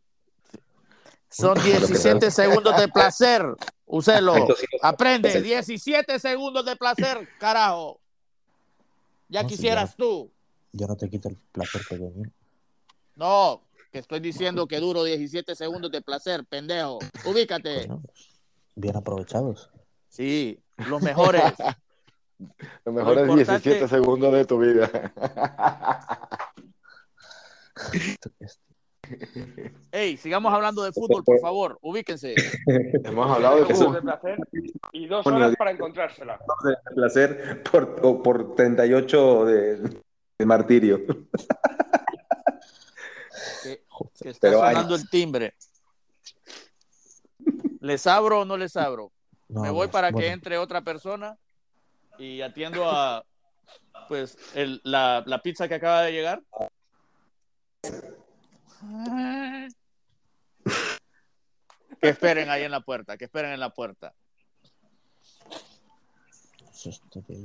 [1.29, 3.43] Son 17 segundos de placer,
[3.85, 4.35] Ucelo.
[4.35, 7.99] Esto sí lo- Aprende, 17 segundos de placer, carajo.
[9.29, 10.31] Ya No, quisieras tú.
[10.71, 12.31] Yo no te quito el placer pequeño.
[13.15, 13.61] No,
[13.91, 16.99] que estoy diciendo que duro 17 segundos de placer, pendejo.
[17.25, 17.87] Ubícate.
[17.87, 18.03] Bueno,
[18.75, 19.69] bien aprovechados.
[20.09, 21.43] Sí, los mejores.
[22.85, 25.11] Los mejores importante- 17 segundos de tu vida.
[29.91, 31.77] Ey, sigamos hablando de fútbol, por favor.
[31.81, 32.35] Ubíquense.
[33.03, 33.93] Hemos hablado de fútbol.
[33.95, 34.37] de placer
[34.91, 36.39] y dos horas para encontrársela.
[36.63, 39.77] de placer por, por 38 de,
[40.39, 41.05] de martirio.
[43.63, 43.81] Que,
[44.21, 45.53] que está Pero hay- sonando el timbre.
[47.81, 49.11] ¿Les abro o no les abro?
[49.49, 51.37] No, Me voy para que bueno, entre otra persona
[52.19, 53.23] y atiendo a
[54.09, 56.41] pues el- la, la pizza que acaba de llegar.
[61.99, 64.13] Que esperen ahí en la puerta, que esperen en la puerta.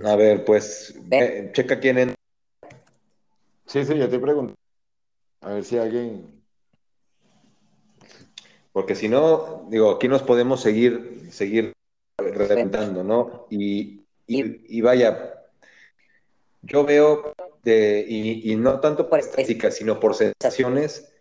[0.05, 2.15] A ver, pues, eh, checa quién en.
[3.67, 4.55] Sí, sí, yo te pregunto.
[5.41, 6.43] A ver si alguien.
[8.73, 11.73] Porque si no, digo, aquí nos podemos seguir, seguir
[12.19, 13.47] reventando, ¿no?
[13.51, 15.43] Y, y, y vaya,
[16.63, 21.12] yo veo, de, y, y no tanto por estadísticas, sino por sensaciones,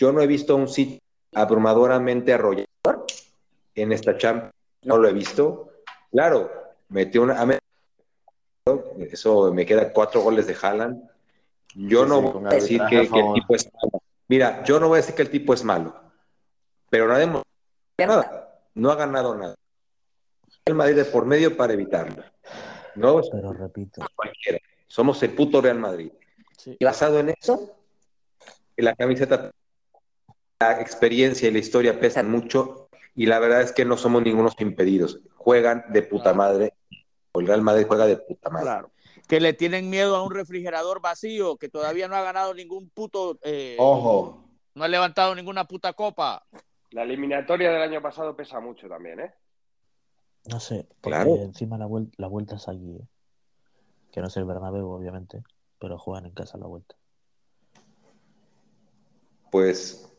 [0.00, 0.98] yo no he visto un sitio
[1.34, 3.04] abrumadoramente arrollador
[3.74, 4.54] en esta Champions.
[4.82, 5.72] No lo he visto.
[6.10, 6.50] Claro,
[6.88, 7.60] metió una.
[8.98, 11.06] Eso me queda cuatro goles de Haaland.
[11.74, 14.02] Yo Sí, no sí, voy a decir que, el tipo es malo.
[14.26, 15.94] Mira, yo no voy a decir que el tipo es malo,
[16.88, 17.46] pero no ha demostrado
[17.98, 18.58] nada.
[18.74, 19.54] No ha ganado nada.
[20.64, 22.24] El Madrid de por medio para evitarlo.
[22.94, 24.58] No Pero repito, cualquiera.
[24.88, 26.10] Somos el puto Real Madrid.
[26.56, 26.74] Sí.
[26.78, 27.76] Y basado en eso,
[28.76, 29.52] la camiseta,
[30.60, 34.54] la experiencia y la historia pesan mucho y la verdad es que no somos ningunos
[34.58, 35.18] impedidos.
[35.36, 36.74] Juegan de puta madre.
[37.32, 38.64] El Real Madrid juega de puta madre.
[38.66, 38.90] Claro.
[39.26, 43.38] Que le tienen miedo a un refrigerador vacío, que todavía no ha ganado ningún puto.
[43.42, 44.44] eh, Ojo,
[44.74, 46.44] No ha levantado ninguna puta copa.
[46.90, 49.32] La eliminatoria del año pasado pesa mucho también, ¿eh?
[50.50, 51.36] no sé, porque Claro.
[51.36, 53.06] encima la, vuel- la vuelta es allí, ¿eh?
[54.12, 55.42] que no es el Bernabéu, obviamente,
[55.78, 56.96] pero juegan en casa la vuelta.
[59.52, 60.09] Pues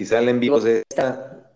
[0.00, 1.50] quizá el envío de esta,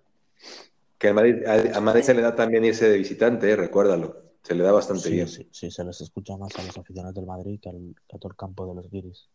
[0.99, 4.22] que al Madrid, a, a Madrid se le da también irse de visitante, eh, recuérdalo.
[4.42, 5.28] Se le da bastante Sí, bien.
[5.28, 8.18] sí, sí, se les escucha más a los aficionados del Madrid que al, que a
[8.18, 9.28] todo el campo de los guiris.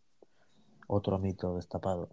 [0.88, 2.10] Otro mito destapado.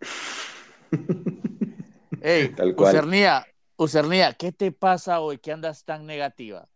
[2.22, 2.94] Ey, Tal cual.
[2.94, 3.46] Usernía,
[3.76, 6.68] Usernía, ¿qué te pasa hoy que andas tan negativa?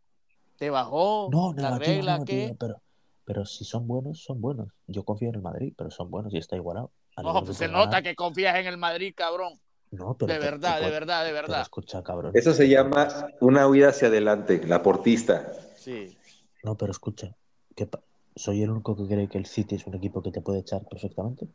[0.57, 2.12] ¿Te bajó No, la negativa, regla?
[2.14, 2.57] negativa, ¿Qué?
[2.59, 2.83] pero,
[3.25, 4.68] pero si son buenos, son buenos.
[4.87, 6.91] Yo confío en el Madrid, pero son buenos y está igualado.
[7.23, 9.59] No, que pues se nota que confías en el Madrid, cabrón.
[9.93, 11.61] No, pero De que- verdad, que de verdad, de verdad.
[11.62, 12.33] escucha, cabrón.
[12.35, 13.09] Eso se llama
[13.41, 15.53] una huida hacia adelante, la portista.
[15.77, 16.17] Sí.
[16.65, 17.35] No, pero escucha.
[17.77, 18.01] ¿qué pa-
[18.37, 20.83] ¿Soy el único que cree que el City es un equipo que te puede echar
[20.89, 21.47] perfectamente?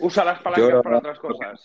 [0.00, 1.60] Usa las palancas Yo- para otras cosas.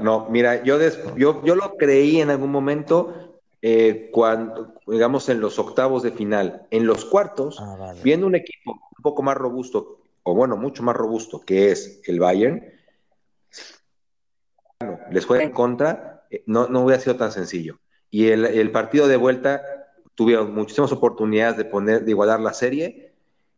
[0.00, 5.40] No, mira, yo, des- yo, yo lo creí en algún momento eh, cuando, digamos, en
[5.40, 6.66] los octavos de final.
[6.70, 8.02] En los cuartos, Ah, vale.
[8.02, 12.18] viendo un equipo un poco más robusto, o bueno, mucho más robusto, que es el
[12.18, 12.64] Bayern,
[14.80, 17.78] bueno, les juega en contra, eh, no, no hubiera sido tan sencillo.
[18.10, 19.62] Y el, el partido de vuelta
[20.14, 23.12] tuvieron muchísimas oportunidades de poner, de igualar la serie,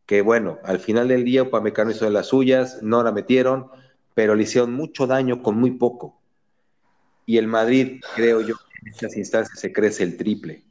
[0.07, 3.71] que bueno, al final del día Upamecano hizo de las suyas, no la metieron,
[4.15, 6.21] pero le hicieron mucho daño con muy poco.
[7.27, 10.65] Y el Madrid, creo yo, en estas instancias se crece el triple.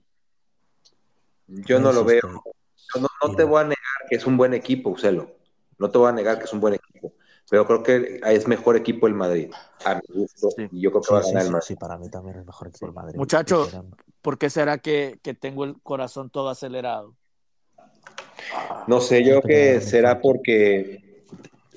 [1.48, 2.22] Yo no lo veo.
[2.24, 5.36] Yo no, no te voy a negar que es un buen equipo, Ucelo.
[5.78, 7.13] No te voy a negar que es un buen equipo.
[7.49, 9.51] Pero creo que es mejor equipo el Madrid,
[9.84, 10.49] a mi gusto.
[10.55, 10.67] Sí.
[10.71, 11.65] Y yo creo que Sí, va a sí, ganar el Madrid.
[11.67, 13.15] sí, para mí también es mejor equipo el Madrid.
[13.17, 13.65] Muchacho.
[13.65, 17.15] Dijeron, ¿Por qué será que, que tengo el corazón todo acelerado?
[18.88, 21.23] No sé, yo Creo que será porque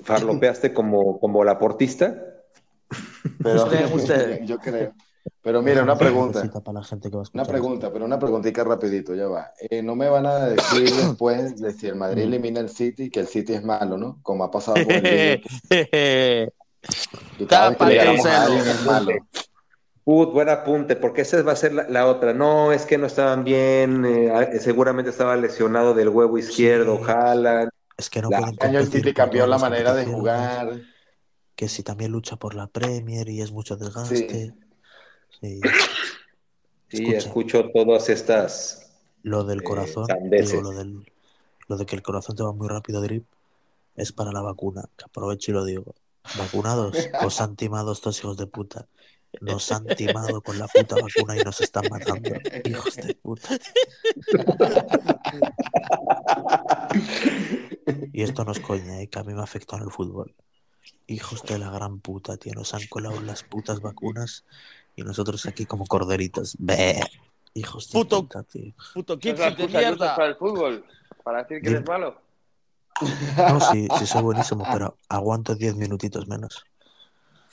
[0.03, 2.15] farlopeaste como, como la portista.
[3.43, 4.47] pero Ustedes, ustedes.
[4.47, 4.93] yo creo.
[5.41, 6.39] Pero mira, una pregunta.
[6.39, 9.51] Necesita para la gente que va a Una pregunta, pero una preguntita rapidito, ya va.
[9.69, 13.19] Eh, no me van a decir después de si el Madrid elimina el City que
[13.21, 14.19] el City es malo, ¿no?
[14.23, 15.41] Como ha pasado con el
[17.47, 19.11] cada es malo.
[20.03, 22.33] Put, buen apunte, porque esa va a ser la, la otra.
[22.33, 27.03] No, es que no estaban bien, eh, seguramente estaba lesionado del huevo izquierdo, Sí.
[27.11, 27.69] Haaland.
[27.95, 30.79] Es que no La- pueden Este año el City por cambió la manera de jugar.
[31.55, 34.15] Que si también lucha por la Premier y es mucho desgaste.
[34.29, 34.53] Sí.
[35.41, 35.61] Sí,
[36.91, 38.91] Escucha, escucho todas estas.
[39.21, 41.11] lo del eh, corazón, digo, lo, del,
[41.67, 43.25] lo de que el corazón te va muy rápido, Drip,
[43.95, 44.89] es para la vacuna.
[44.97, 45.95] Que aprovecho y lo digo.
[46.37, 48.87] Vacunados, os han timado estos hijos de puta.
[49.41, 52.31] Nos han timado con la puta vacuna y nos están matando.
[52.65, 53.59] Hijos de puta.
[58.11, 59.07] Y esto no es coña, ¿eh?
[59.07, 60.33] que a mí me afectó en el fútbol.
[61.05, 62.53] Hijos de la gran puta, tío.
[62.53, 64.45] Nos han colado las putas vacunas
[64.99, 66.57] y nosotros aquí como corderitos.
[67.53, 68.73] Hijos de Puto- puta, tío.
[68.93, 70.15] Puto Esa es la Kipsi de mierda.
[70.15, 70.85] para el fútbol.
[71.23, 72.21] Para decir que eres malo.
[73.37, 76.63] No, sí, sí soy buenísimo, pero aguanto 10 minutitos menos.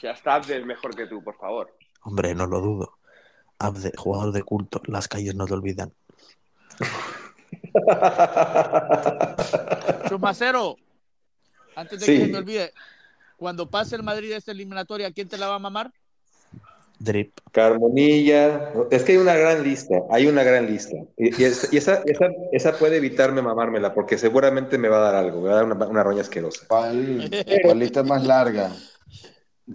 [0.01, 1.74] Si hasta Abdel es mejor que tú, por favor.
[2.03, 2.99] Hombre, no lo dudo.
[3.59, 5.92] Abde, jugador de culto, las calles no te olvidan.
[10.09, 10.76] Chumacero,
[11.74, 12.18] antes de Sí.
[12.18, 12.72] que se me olvide,
[13.36, 15.92] cuando pase el Madrid de esta eliminatoria, ¿quién te la va a mamar?
[16.99, 17.32] Drip.
[17.53, 20.97] Carmonilla, es que hay una gran lista, hay una gran lista.
[21.16, 25.12] Y, y es- y esa, esa, esa puede evitarme mamármela, porque seguramente me va a
[25.12, 26.66] dar algo, me va a dar una, una roña asquerosa.
[26.68, 27.30] ¿Cuál,
[27.62, 28.72] cuál lista es más larga?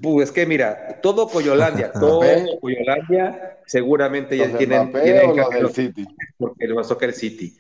[0.02, 2.22] Puh, es que mira, todo Coyolandia, todo.
[2.60, 6.06] Coyolandia, seguramente ya ¿Los de tienen, tienen del City?
[6.38, 7.58] porque toca el City.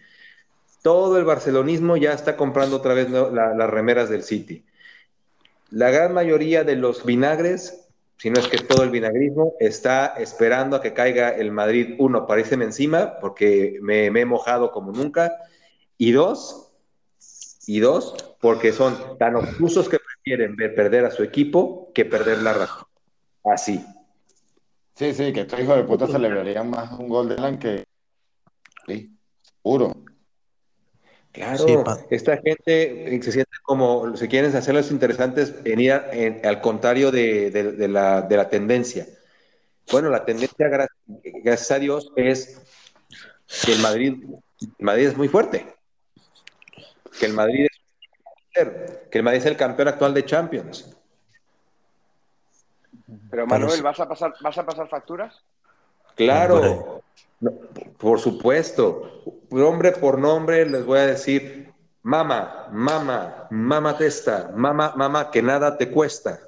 [0.81, 3.29] Todo el barcelonismo ya está comprando otra vez ¿no?
[3.29, 4.65] la- las remeras del City.
[5.69, 7.87] La gran mayoría de los vinagres,
[8.21, 12.27] si no es que todo el vinagrismo, está esperando a que caiga el Madrid, uno,
[12.27, 15.39] paríseme encima, porque me, me he mojado como nunca,
[15.97, 16.71] y dos,
[17.65, 22.43] y dos, porque son tan obtusos que prefieren ver perder a su equipo que perder
[22.43, 22.85] la razón.
[23.43, 23.83] Así.
[24.93, 27.85] Sí, sí, que estos hijos de puta celebrarían más un gol de Alan que.
[28.85, 29.17] Sí,
[29.63, 29.93] puro.
[31.31, 31.75] Claro, Sí,
[32.09, 36.59] esta gente eh, se siente como, si quieren hacerlos interesantes, en ir a- en- al
[36.59, 39.07] contrario de, de- de la, de la tendencia.
[39.91, 40.89] Bueno, la tendencia, gra-
[41.43, 42.59] gracias a Dios, es
[43.65, 44.23] que el Madrid,
[44.79, 45.65] Madrid es muy fuerte.
[47.19, 48.67] Que el Madrid es
[49.09, 50.95] que el Madrid es el campeón actual de Champions.
[53.29, 53.81] Pero Manuel.
[53.81, 55.33] ¿vas a pasar, vas a pasar facturas?
[56.15, 57.01] Claro,
[57.41, 57.51] No,
[57.97, 59.23] por supuesto.
[59.49, 61.73] Nombre por nombre les voy a decir,
[62.03, 66.39] mama, mama, mama testa, mama, mama, que nada te cuesta.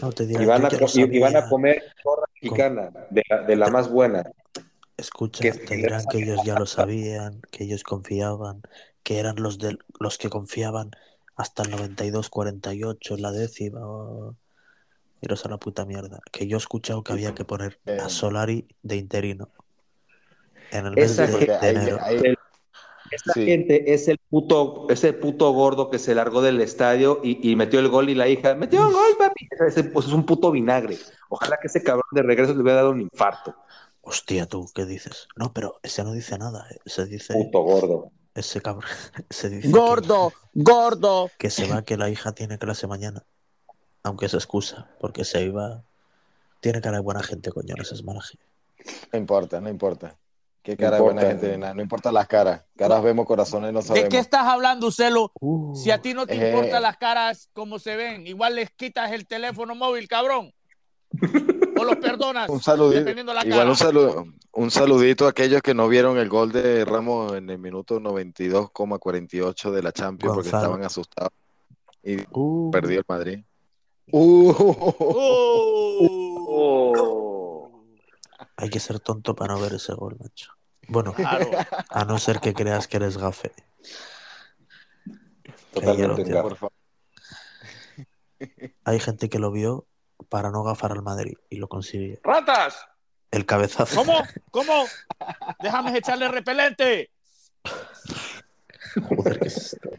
[0.00, 3.56] No, te Y van a, co- y- van a comer torra mexicana, de la, de
[3.56, 4.24] la más buena.
[4.96, 8.62] Escucha, que- te dirán que ellos ya lo sabían, que ellos confiaban,
[9.02, 10.90] que eran los de los que confiaban
[11.36, 13.80] hasta el 92-48 en la décima.
[15.20, 16.20] Iros a la puta mierda.
[16.32, 17.98] Que yo he escuchado que había que poner Eh.
[18.02, 19.48] a Solari de interino
[20.70, 21.24] en el mes de,
[21.62, 21.98] enero.
[23.10, 23.44] Esta Sí.
[23.44, 27.78] gente es el puto, ese puto gordo que se largó del estadio y, y metió
[27.78, 29.46] el gol y la hija, metió un gol, papi.
[29.66, 30.98] Ese, pues, es un puto vinagre.
[31.28, 33.54] Ojalá que ese cabrón de regreso le hubiera dado un infarto.
[34.00, 35.28] Hostia, tú, ¿qué dices?
[35.36, 36.66] No, pero ese no dice nada.
[36.70, 36.78] eh.
[36.86, 38.10] Se dice, Puto gordo.
[38.34, 38.84] ese cabrón,
[39.30, 41.30] se dice que- Gordo, gordo.
[41.38, 43.24] que se va, que la hija tiene clase mañana.
[44.04, 45.82] Aunque es excusa, porque se iba.
[46.60, 48.44] Tiene cara de buena gente, coño, no seas mala gente.
[49.12, 50.16] No importa, no importa.
[50.62, 51.58] Qué No cara de buena gente.
[51.58, 52.62] No importa las caras.
[52.76, 54.08] Caras vemos, corazones no ¿De sabemos.
[54.10, 55.30] qué estás hablando, Celo?
[55.40, 56.50] Uh, Si a ti no te eh.
[56.50, 60.52] importan las caras como se ven, igual les quitas el teléfono móvil, cabrón.
[61.78, 62.98] O los perdonas, Un saludito.
[63.00, 63.70] dependiendo de la Igual cara.
[63.70, 67.58] un, saludo, un saludito a aquellos que no vieron el gol de Ramos en el
[67.58, 71.32] minuto 92,48 de la Champions porque estaban asustados
[72.02, 73.38] y uh, perdió el Madrid.
[74.10, 74.52] Uh,
[76.56, 77.82] Oh.
[78.56, 80.52] Hay que ser tonto para no ver ese gol, macho.
[80.88, 81.50] Bueno, Claro.
[81.90, 83.52] a no ser que creas que eres gafe.
[85.72, 86.72] Totalmente Que Por favor.
[88.84, 89.86] Hay gente que lo vio
[90.28, 92.18] para no gafar al Madrid y lo consiguió.
[92.22, 92.86] ¡Ratas!
[93.30, 93.96] El cabezazo.
[93.96, 94.22] ¿Cómo?
[94.50, 94.84] ¿Cómo?
[95.60, 97.10] Déjame echarle repelente.
[99.08, 99.90] Joder, ¿qué es esto?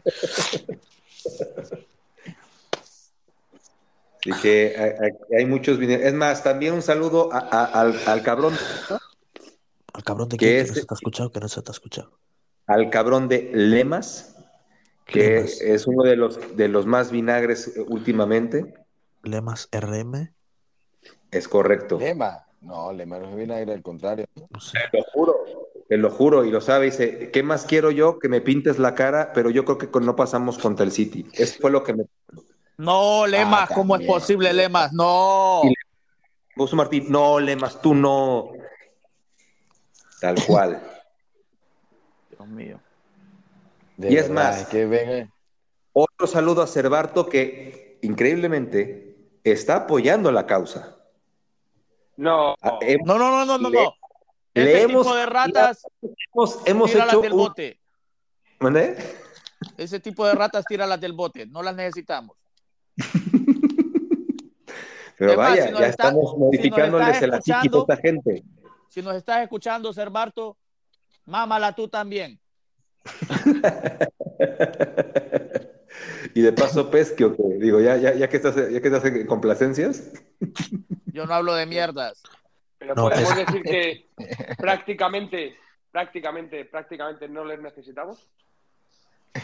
[4.32, 4.74] Así que
[5.36, 8.54] hay, muchos vine- Es más, también un saludo a- a- al, al cabrón,
[9.92, 11.62] Al cabrón de Que quién que es- no se te ha escuchado, que no se
[11.62, 12.18] te ha escuchado.
[12.66, 14.36] al cabrón de Lemas,
[15.06, 15.60] que Lemas.
[15.60, 18.74] es uno de los, de los más vinagres eh, últimamente.
[19.22, 20.32] Lemas RM.
[21.30, 21.98] Es correcto.
[21.98, 22.44] Lema.
[22.60, 24.26] No, Lema no es vinagre, al contrario.
[24.50, 24.78] No sé.
[24.90, 25.36] Te lo juro,
[25.88, 26.86] te lo juro, y lo sabe.
[26.86, 28.18] Dice, ¿qué más quiero yo?
[28.18, 31.26] Que me pintes la cara, pero yo creo que no pasamos contra el City.
[31.32, 32.04] Eso fue lo que me
[32.78, 34.92] No, Lemas, Ah, ¿cómo es posible, Lemas?
[34.92, 35.62] No.
[36.54, 37.06] Puso Martín.
[37.10, 38.50] No, Lemas, tú no.
[40.20, 40.82] Tal cual.
[42.30, 42.80] Dios mío.
[43.96, 45.32] De Y es más- que ven,
[45.98, 50.94] Otro saludo a Cervarto que increíblemente está apoyando la causa.
[52.18, 52.54] No.
[52.60, 53.70] Ah, hem- No, no, no, no, no.
[53.70, 53.94] Le- no.
[54.52, 55.86] le Ese hemos- tipo de ratas,
[56.34, 57.38] Hemos, hemos hecho del un...
[57.38, 57.80] bote.
[58.60, 58.96] ¿Mande?
[59.78, 61.46] Ese tipo de ratas, tíralas del bote.
[61.46, 62.36] No las necesitamos.
[65.18, 67.96] Pero Es más, vaya, si ya está- estamos si modificándoles estás el psiquis a esta
[67.96, 68.44] gente.
[68.88, 70.56] Si nos estás escuchando, Cerbarto,
[71.24, 72.38] mámala tú también.
[76.34, 77.42] y de paso pesque o qué?
[77.58, 80.10] Digo, ya, ya, ya que estás, ya que estás en complacencias.
[81.06, 82.22] Yo no hablo de mierdas.
[82.78, 84.08] Pero No, podemos es- decir que
[84.58, 85.56] prácticamente,
[85.90, 88.28] prácticamente, prácticamente no les necesitamos.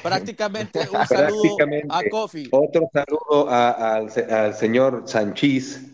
[0.02, 1.88] Prácticamente un saludo Prácticamente.
[1.90, 2.48] a Kofi.
[2.52, 5.88] Otro saludo a- al, se- al señor Sanchís,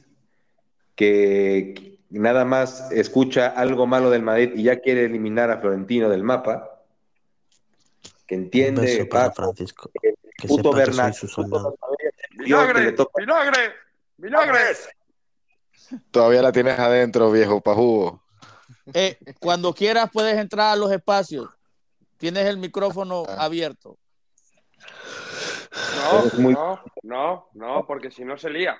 [0.94, 6.22] que nada más escucha algo malo del Madrid y ya quiere eliminar a Florentino del
[6.22, 6.82] mapa.
[8.26, 9.90] Que Un entiende, beso para Paco, Francisco.
[10.02, 11.14] que Que puto Bernat,
[12.96, 13.72] toca- ¡Vinagre!
[14.16, 14.88] ¡Vinagres!
[16.10, 18.22] Todavía la tienes adentro, viejo, pa' jugo.
[18.92, 21.48] Eh, cuando quieras puedes entrar a los espacios.
[22.18, 23.44] Tienes el micrófono Ah.
[23.44, 23.98] abierto.
[25.96, 28.76] No, muy- no, no, no, porque si no se lía.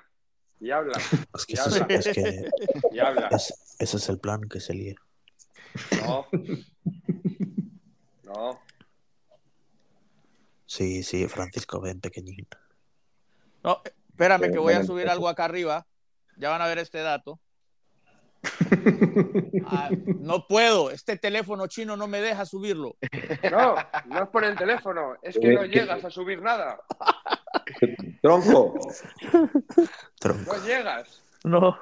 [0.59, 0.93] Y habla,
[1.35, 1.85] Es que, es- habla.
[1.89, 2.49] es que
[2.91, 3.27] y habla.
[3.31, 4.95] es- ese es el plan que se líe.
[6.05, 6.27] No.
[8.23, 8.61] No.
[10.67, 12.47] Sí, sí, Francisco, ven pequeñín.
[13.63, 15.87] No, espérame que voy a subir algo acá arriba.
[16.37, 17.39] Ya van a ver este dato.
[19.65, 22.95] Ah, no puedo, este teléfono chino no me deja subirlo.
[23.51, 23.75] No,
[24.05, 26.79] no es por el teléfono, es que no llegas a subir nada.
[28.21, 28.73] Tronco.
[30.19, 30.53] Tronco.
[30.55, 31.21] No llegas.
[31.43, 31.77] No.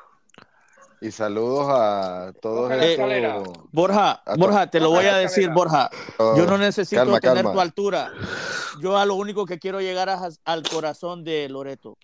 [0.99, 3.38] Y saludos a todos escalera.
[3.72, 5.89] Borja, A Borja, te lo voy a decir, escalera.
[6.18, 6.36] Borja.
[6.38, 7.53] Yo no necesito Calma, tener calma.
[7.53, 8.12] tu altura.
[8.82, 11.97] Yo a lo único que quiero llegar es al corazón de Loreto.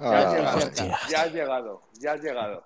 [0.00, 0.70] Ya Ah.
[1.08, 1.80] Ya has llegado.
[2.00, 2.62] Ya has llegado.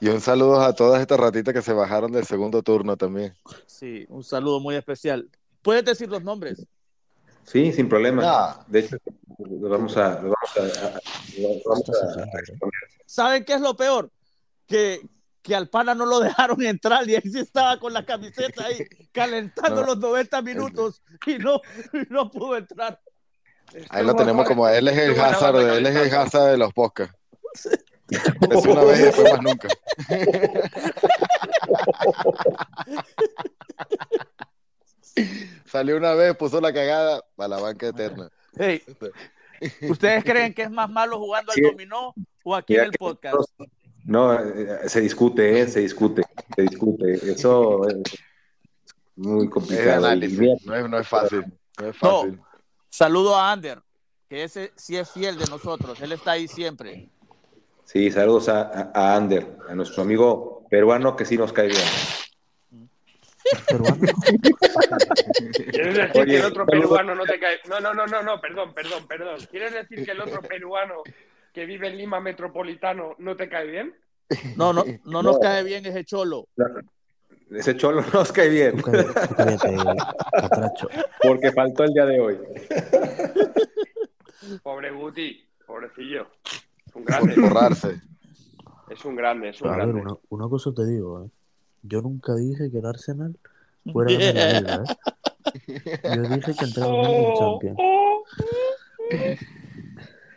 [0.00, 3.34] Y un saludo a todas estas ratitas que se bajaron del segundo turno también.
[3.66, 5.28] Sí, un saludo muy especial.
[5.62, 6.66] ¿Puedes decir los nombres?
[7.44, 8.22] Sí, sin problema.
[8.24, 8.64] Ah.
[8.68, 8.96] De hecho,
[9.38, 11.00] lo vamos a, lo vamos a, a-
[11.38, 12.42] lo vamos a- ¿eh?
[13.06, 14.10] ¿Saben qué es lo peor?
[14.66, 15.00] Que,
[15.42, 18.86] que al pana no lo dejaron entrar y ahí sí estaba con la camiseta ahí
[19.12, 19.86] calentando No.
[19.88, 21.60] los 90 minutos y no,
[21.94, 23.00] y no pudo entrar.
[23.90, 26.14] Ahí lo tenemos como él es el Hazard, él es el.
[26.14, 27.14] Hazard de los podcasts.
[28.10, 29.68] Es una vez y después más nunca.
[35.66, 38.30] Salió una vez, puso la cagada a la banca eterna.
[38.56, 38.82] Hey,
[39.82, 43.36] ¿Ustedes creen que es más malo jugando al dominó o aquí en el podcast?
[44.04, 46.22] No, eh, se discute, eh, se discute,
[46.56, 47.12] se discute.
[47.30, 47.96] Eso es
[49.16, 50.00] muy complicado.
[50.14, 51.44] No es, no es fácil.
[51.78, 52.20] No es No.
[52.22, 52.40] fácil.
[52.88, 53.82] Saludo a Ander,
[54.28, 56.00] que ese sí es fiel de nosotros.
[56.00, 57.10] Él está ahí siempre.
[57.88, 61.80] Sí, saludos a, a- a Ander, a nuestro amigo peruano que sí nos cae bien.
[63.66, 63.96] Peruano.
[65.70, 67.60] ¿Quieres decir Oye, que el otro peruano no te cae?
[67.66, 69.38] No, no, no, no, no, perdón, perdón, perdón.
[69.50, 70.96] ¿Quieres decir que el otro peruano
[71.54, 73.94] que vive en Lima Metropolitano no te cae bien?
[74.56, 76.46] No, no, no nos cae bien ese cholo.
[77.50, 79.76] Ese cholo nos cae bien, Tú cállate, tú cállate,
[80.38, 80.88] catracho.
[81.22, 82.38] porque faltó el día de hoy.
[84.62, 86.28] Pobre Guti, pobrecillo.
[86.98, 88.00] Es un Por grande, borrarse.
[88.90, 90.00] es un grande, es un A ver, grande.
[90.02, 91.30] una, una cosa te digo, ¿eh?
[91.82, 93.36] Yo nunca dije que el Arsenal
[93.92, 96.00] fuera una liga, ¿eh?
[96.16, 97.78] Yo dije que entraba bien en Oh, Champions.
[97.80, 98.24] oh.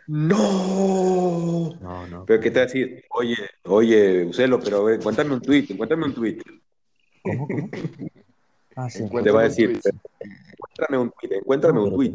[0.08, 1.70] ¡No!
[1.80, 2.24] No, no.
[2.26, 6.04] Pero qué te va a decir, oye, oye, Ucelo, pero eh, cuéntame un tweet, cuéntame
[6.06, 6.38] un tweet.
[7.22, 7.68] ¿Cómo, cómo?
[8.76, 9.04] Ah, sí.
[9.22, 9.94] Te va a decir, tweet.
[10.54, 12.14] encuéntrame un tweet, encuéntrame un tweet.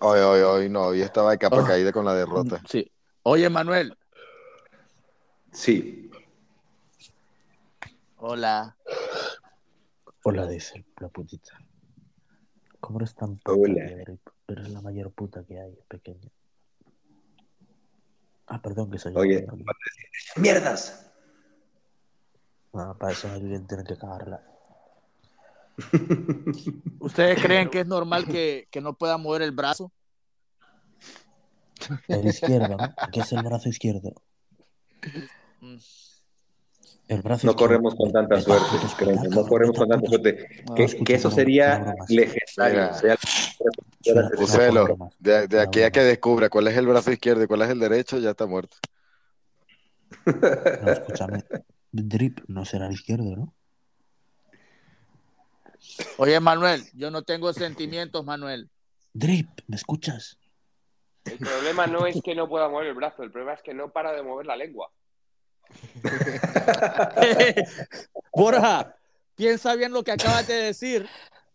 [0.00, 1.66] Hoy, hoy, hoy, no, hoy estaba de capa Oh.
[1.66, 2.60] caída con la derrota.
[2.68, 2.90] Sí.
[3.22, 3.96] Oye, Manuel.
[5.52, 6.10] Sí,
[8.22, 8.76] Hola.
[10.24, 11.58] Hola, dice la putita.
[12.78, 13.58] ¿Cómo eres tan puta?
[13.58, 13.84] Hola.
[13.84, 14.20] Eric?
[14.46, 16.28] Eres la mayor puta que hay, pequeña.
[18.46, 19.46] Ah, perdón, que soy Oye.
[19.46, 19.56] yo.
[20.36, 21.10] ¡Mierdas!
[22.74, 24.44] Ah, para eso alguien tiene que cagarla.
[26.98, 29.92] ¿Ustedes creen que es normal que, que no pueda mover el brazo?
[32.08, 32.94] El izquierdo, ¿no?
[33.12, 34.12] ¿Qué es el brazo izquierdo?
[35.60, 35.76] Mm.
[37.08, 37.56] El brazo No izquierdo.
[37.56, 40.64] corremos con tanta suerte, pelacos, no corremos con tanta suerte.
[40.76, 42.90] Que, eso sería legendario.
[45.18, 47.80] De, de aquí a que descubra cuál es el brazo izquierdo y cuál es el
[47.80, 48.76] derecho, ya está muerto.
[50.26, 51.44] No, escúchame.
[51.90, 53.54] Drip no será el izquierdo, ¿no?
[56.18, 58.70] Oye, Manuel, yo no tengo sentimientos, Manuel.
[59.12, 60.38] Drip, ¿me escuchas?
[61.24, 63.92] El problema no es que no pueda mover el brazo, el problema es que no
[63.92, 64.90] para de mover la lengua.
[68.32, 68.96] Borja,
[69.34, 71.08] piensa bien lo que acabas de decir,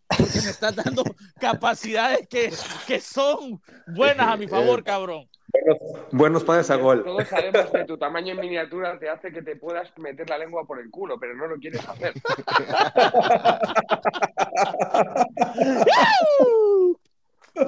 [0.08, 1.04] porque me estás dando
[1.38, 2.52] capacidades que,
[2.86, 5.28] que son buenas a mi favor, cabrón.
[5.64, 5.78] Buenos,
[6.12, 7.02] buenos pases a gol.
[7.04, 10.66] Todos sabemos que tu tamaño en miniatura te hace que te puedas meter la lengua
[10.66, 12.12] por el culo, pero no lo quieres hacer.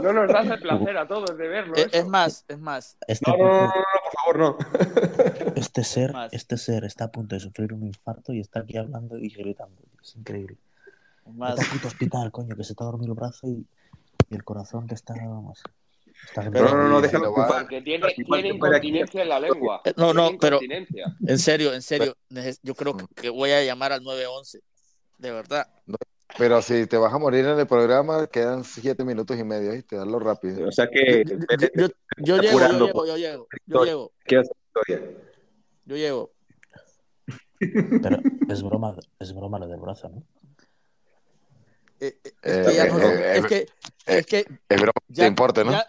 [0.03, 1.75] No nos das el placer a todos de verlo.
[1.75, 2.99] Es, más, es más.
[3.07, 3.73] Este, No, no, no, no,
[4.05, 4.59] por favor, no.
[5.57, 9.17] este ser, este ser está a punto de sufrir un infarto y está aquí hablando
[9.19, 9.81] y gritando.
[10.03, 10.59] Es increíble.
[11.27, 11.55] es más.
[11.69, 13.67] Puto hospital, coño, que se te ha dormido el brazo y,
[14.29, 15.63] y el corazón te está, vamos.
[16.27, 17.29] Está No, no, no, no, déjame.
[17.29, 19.81] Porque tiene, tiene incontinencia en la lengua.
[19.85, 20.61] Eh, no, no, Tiene pero-.
[21.27, 22.17] En serio, en serio.
[22.63, 24.61] Yo creo que, que voy a llamar al 911.
[25.19, 25.67] De verdad.
[26.37, 29.97] Pero si te vas a morir en el programa, quedan siete minutos y medio, ¿viste?
[29.97, 30.69] Hazlo rápido.
[30.69, 34.13] O sea que, Yo, llego, yo llego, yo llego, yo llego,
[35.87, 36.33] yo llego.
[37.59, 40.23] Pero es broma, es broma lo del brazo, ¿no?
[42.01, 43.67] Eh, eh, es que ya no eh, eh, es que,
[44.07, 45.73] es que Es broma, ya, te importa, ¿no?
[45.73, 45.87] ya,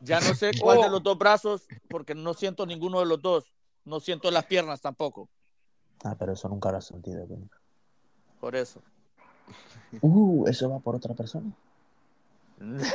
[0.00, 0.82] ya no sé cuál Oh.
[0.84, 3.52] de los dos brazos, porque no siento ninguno de los dos.
[3.84, 5.28] No siento las piernas tampoco.
[6.04, 7.48] Ah, pero eso nunca lo has sentido, coño.
[8.40, 8.80] Por eso.
[10.00, 11.50] Uh, eso va por otra persona.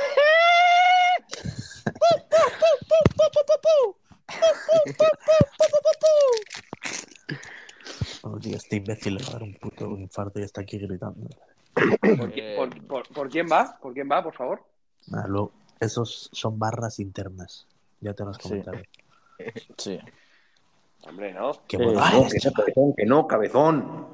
[8.22, 11.28] Oh, tío, este imbécil le va a dar un puto infarto y está aquí gritando.
[11.74, 13.78] ¿Por, Eh, por- por- por quién va?
[13.80, 14.64] ¿Por quién va, por favor?
[15.12, 17.66] Ah, luego, esos son barras internas.
[18.00, 18.42] Ya te las Sí.
[18.42, 18.88] comentaré.
[19.76, 19.98] Sí.
[21.08, 21.52] Hombre, ¿no?
[21.68, 21.84] Qué Sí.
[21.84, 22.00] bueno.
[22.00, 24.06] No, que no, cabezón, que no, cabezón.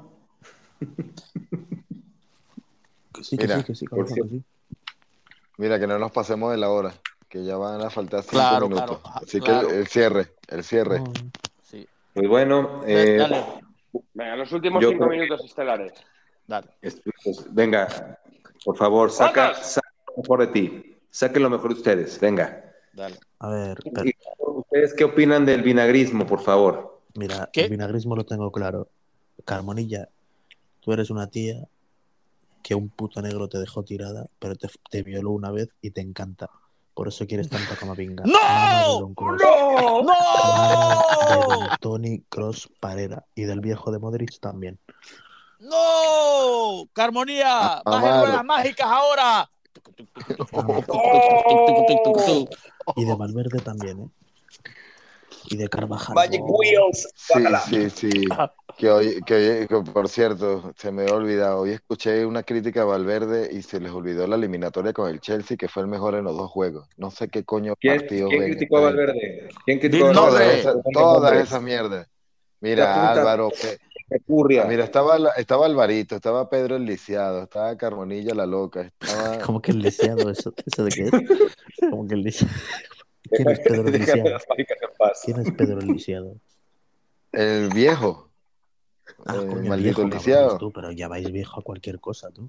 [3.14, 4.42] que sí, que Mira, sí, que sí, por cabezón, que sí.
[5.58, 6.92] Mira, que no nos pasemos de la hora,
[7.28, 8.98] que ya van a faltar cinco Claro, minutos.
[9.00, 9.68] claro, Así claro.
[9.68, 11.00] que el cierre, el cierre.
[11.00, 11.12] No,
[11.62, 11.86] Sí.
[12.14, 13.44] Pues bueno, eh, Dale,
[14.14, 15.92] Venga, los últimos cinco que- minutos estelares.
[16.46, 16.68] dale.
[16.80, 18.18] es- pues, venga,
[18.64, 20.91] por favor, saca, saca mejor de ti.
[21.12, 22.64] Saquen lo mejor de ustedes, venga.
[22.94, 23.18] Dale.
[23.38, 27.00] A ver, pero- ¿Ustedes qué opinan del vinagrismo, por favor?
[27.14, 27.64] mira, ¿Qué?
[27.64, 28.88] el vinagrismo lo tengo claro.
[29.44, 30.08] Carmonilla,
[30.80, 31.68] tú eres una tía
[32.62, 36.00] que un puto negro te dejó tirada, pero te, te violó una vez y te
[36.00, 36.48] encanta.
[36.94, 38.22] Por eso quieres tanta como pinga.
[38.24, 39.12] ¡No!
[39.14, 39.36] ¡No!
[39.36, 41.48] De ¡No!
[41.48, 43.24] Don Tony Cross Parera.
[43.34, 44.78] Y del viejo de Modric también.
[45.58, 46.86] ¡No!
[46.92, 49.48] Carmonía, bajen ruedas mágicas ahora.
[52.96, 54.08] Y de Valverde también, ¿eh?
[55.50, 56.14] Y de Carvajal.
[56.40, 57.08] Wheels.
[57.14, 58.24] Sí, sí, sí.
[58.78, 61.60] Que hoy, que hoy- que por cierto, se me había olvidado.
[61.60, 65.56] Hoy escuché una crítica a Valverde y se les olvidó la eliminatoria con el Chelsea,
[65.56, 66.88] que fue el mejor en los dos juegos.
[66.96, 68.80] No sé qué coño ¿Quién, partidos quién ven criticó a.
[68.82, 69.48] Valverde?
[69.64, 70.82] ¿Quién criticó a Valverde?
[70.92, 72.06] todas esas mierdas.
[72.06, 73.78] La Mira, Álvaro, que,
[74.20, 74.64] Curria.
[74.64, 79.72] mira, estaba, estaba Alvarito, estaba Pedro el Lisiado, estaba Carmonilla la loca, estaba Como que
[79.72, 81.10] el lisiado, ¿eso, ¿eso de qué es?
[81.90, 82.54] Como que el lisiado.
[83.30, 84.38] ¿Quién es Pedro el lisiado?
[85.24, 86.36] ¿Quién es Pedro el lisiado?
[87.32, 88.28] el viejo,
[89.26, 90.58] Ah, el coño, maldito viejo, cabrón, lisiado.
[90.58, 92.48] tú, pero ya vais viejo a cualquier cosa, tú.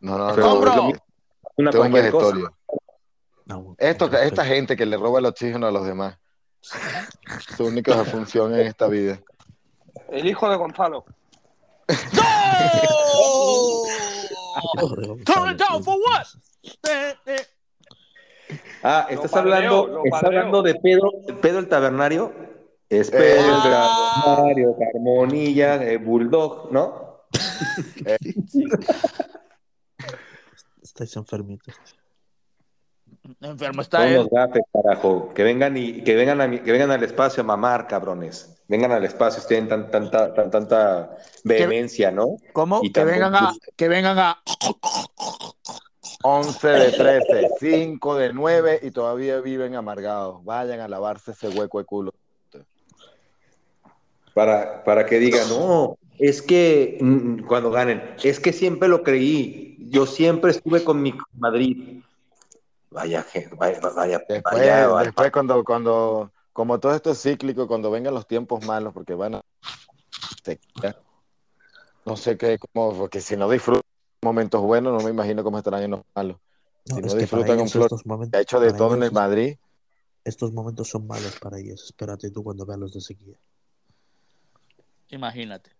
[0.00, 0.92] No, no, no,
[1.56, 2.56] Una un vegetorio.
[3.46, 6.18] No, Esto, esta gente que le roba el oxígeno a los demás.
[7.56, 9.20] Su única función en esta vida.
[10.10, 11.04] El hijo de Gonzalo.
[12.12, 12.22] ¡No!
[15.24, 15.84] Turn it down sí.
[15.84, 16.26] for what?
[16.88, 17.46] Eh, eh.
[18.82, 22.32] Ah, estás hablando, estás hablando de Pedro, Pedro el tabernario.
[22.88, 24.22] Es Eh, Pedro el Ah.
[24.24, 27.24] tabernario, Carmonilla, eh, Bulldog, ¿no?
[30.82, 31.74] Estáis enfermitos.
[33.40, 34.16] Enfermo está él.
[34.16, 35.32] los gafes, carajo.
[35.34, 38.50] Que vengan y que vengan a que vengan al espacio a mamar, cabrones.
[38.68, 42.36] Vengan al espacio, tienen tan, tanta, tan- tanta vehemencia, ¿no?
[42.52, 42.80] ¿Cómo?
[42.82, 44.42] Y Que vengan a, que vengan a.
[46.22, 50.42] 11 de 13, 5 de 9 y todavía viven amargados.
[50.44, 52.14] Vayan a lavarse ese hueco de culo.
[54.32, 59.76] Para, para que digan, no, es que mm, cuando ganen, es que siempre lo creí.
[59.90, 62.00] Yo siempre estuve con mi Madrid.
[62.94, 65.04] Vaya, gente, vaya, vaya, Después, vaya, vaya.
[65.06, 69.34] después cuando, cuando, como todo esto es cíclico, cuando vengan los tiempos malos, porque van
[69.34, 69.42] a...
[72.04, 73.82] No sé qué, cómo, porque si no disfrutan
[74.22, 76.36] momentos buenos, no me imagino cómo estarán en los malos.
[76.88, 79.10] No, Si no disfrutan un flor estos momentos, que ha hecho de todo en el
[79.10, 79.56] Madrid,
[80.22, 81.82] estos momentos son malos para ellos.
[81.86, 83.34] Espérate tú cuando veas los de sequía.
[85.08, 85.72] Imagínate.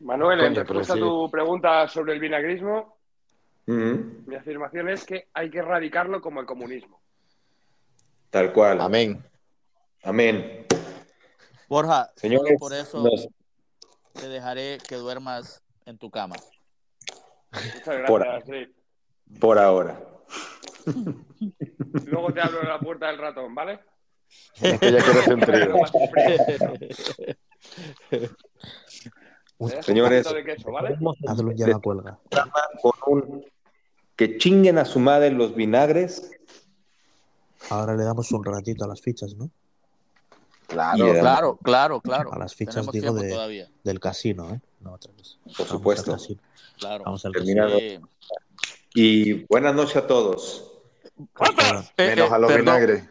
[0.00, 0.98] Manuel, en respuesta sí.
[0.98, 2.96] a tu pregunta sobre el vinagrismo,
[4.26, 7.00] Mi afirmación es que hay que erradicarlo como el comunismo.
[8.30, 8.80] Tal cual.
[8.80, 9.24] amén.
[10.02, 10.66] Amén.
[11.68, 13.28] Borja, Señores, solo por eso nos-
[14.14, 16.36] te dejaré que duermas en tu cama.
[17.52, 18.72] Muchas Por- gracias, Drake.
[19.40, 20.00] por ahora.
[22.06, 23.80] Luego te abro la puerta del ratón, ¿vale?
[24.60, 25.74] Es que ya quiero hacer un trío.
[29.82, 30.26] Señores.
[30.26, 30.96] un de queso, ¿vale?
[31.26, 32.18] Hazlo ya la cuelga.
[33.00, 33.44] Con un
[34.20, 36.30] que chinguen a su madre los vinagres.
[37.70, 39.50] Ahora le damos un ratito a las fichas, ¿no?
[40.66, 42.30] Claro, eh, Claro, claro, claro.
[42.34, 43.70] A las fichas, Tenemos digo, de- todavía.
[43.82, 44.60] Del casino, ¿eh?
[44.80, 44.90] No.
[44.98, 45.10] Por
[45.56, 46.12] Vamos supuesto.
[46.12, 46.42] al casino.
[46.78, 47.04] Claro.
[47.04, 47.78] Vamos al Terminado.
[47.78, 47.98] Sí.
[48.94, 50.70] Y buenas noches a todos.
[51.32, 51.80] casino.
[51.96, 52.64] Eh, menos eh, a los perdón.
[52.66, 53.04] vinagres.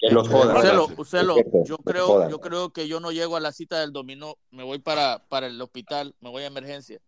[0.00, 0.56] Que los jodan.
[0.56, 1.00] Ucelo, Jodan.
[1.00, 4.34] Ucelo, Perfecto, yo creo, yo creo que yo no llego a la cita del dominó,
[4.50, 6.98] me voy para, para el hospital, me voy a emergencia.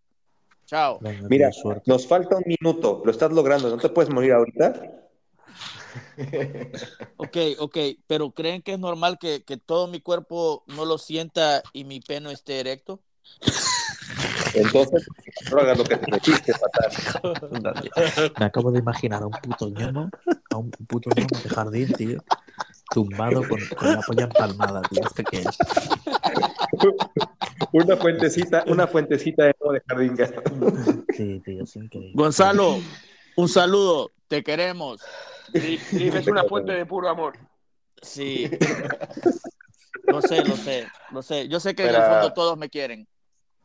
[0.70, 1.00] Chao.
[1.00, 1.50] Venga, Mira,
[1.84, 3.02] nos falta un minuto.
[3.04, 3.68] Lo estás logrando.
[3.68, 4.80] ¿No te puedes morir ahorita?
[7.16, 11.62] Ok, ok, pero ¿creen que es normal que, que todo mi cuerpo no lo sienta
[11.74, 13.00] y mi pene esté erecto?
[14.54, 15.06] Entonces,
[15.50, 16.54] no hagas lo que te metiste.
[18.38, 20.08] Me acabo de imaginar a un puto ñomo,
[20.50, 22.24] a un puto ñomo de jardín, tío,
[22.88, 25.02] tumbado con, con la polla empalmada, tío.
[25.04, 25.58] ¿Este qué es?
[27.72, 30.16] Una fuentecita, una fuentecita de de jardín.
[31.14, 32.12] Sí, tío, es increíble.
[32.14, 32.78] Gonzalo,
[33.36, 35.00] un saludo, te queremos.
[35.52, 37.38] Drip es una fuente de puro amor.
[38.02, 38.50] Sí.
[40.04, 41.48] Lo sé, lo sé, lo sé.
[41.48, 43.06] Yo sé que en el fondo todos me quieren.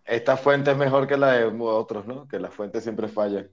[0.05, 2.27] Esta fuente es mejor que la de otros, ¿no?
[2.27, 3.47] Que la fuente siempre falla.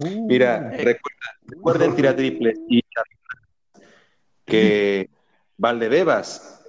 [0.00, 2.82] Mira, recuerda- recuerden tirar triples y
[4.44, 5.08] que
[5.56, 6.62] Valdebebas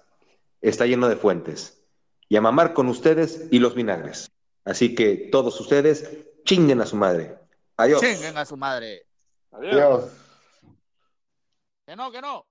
[0.61, 1.82] está lleno de fuentes
[2.33, 4.31] y a mamar con ustedes y los vinagres.
[4.65, 6.09] Así que todos ustedes
[6.45, 7.37] chinguen a su madre.
[7.77, 8.01] Adiós.
[8.01, 9.05] Chinguen a su madre.
[9.51, 9.75] Adiós.
[9.75, 10.11] Dios.
[11.85, 12.47] Que no, que no.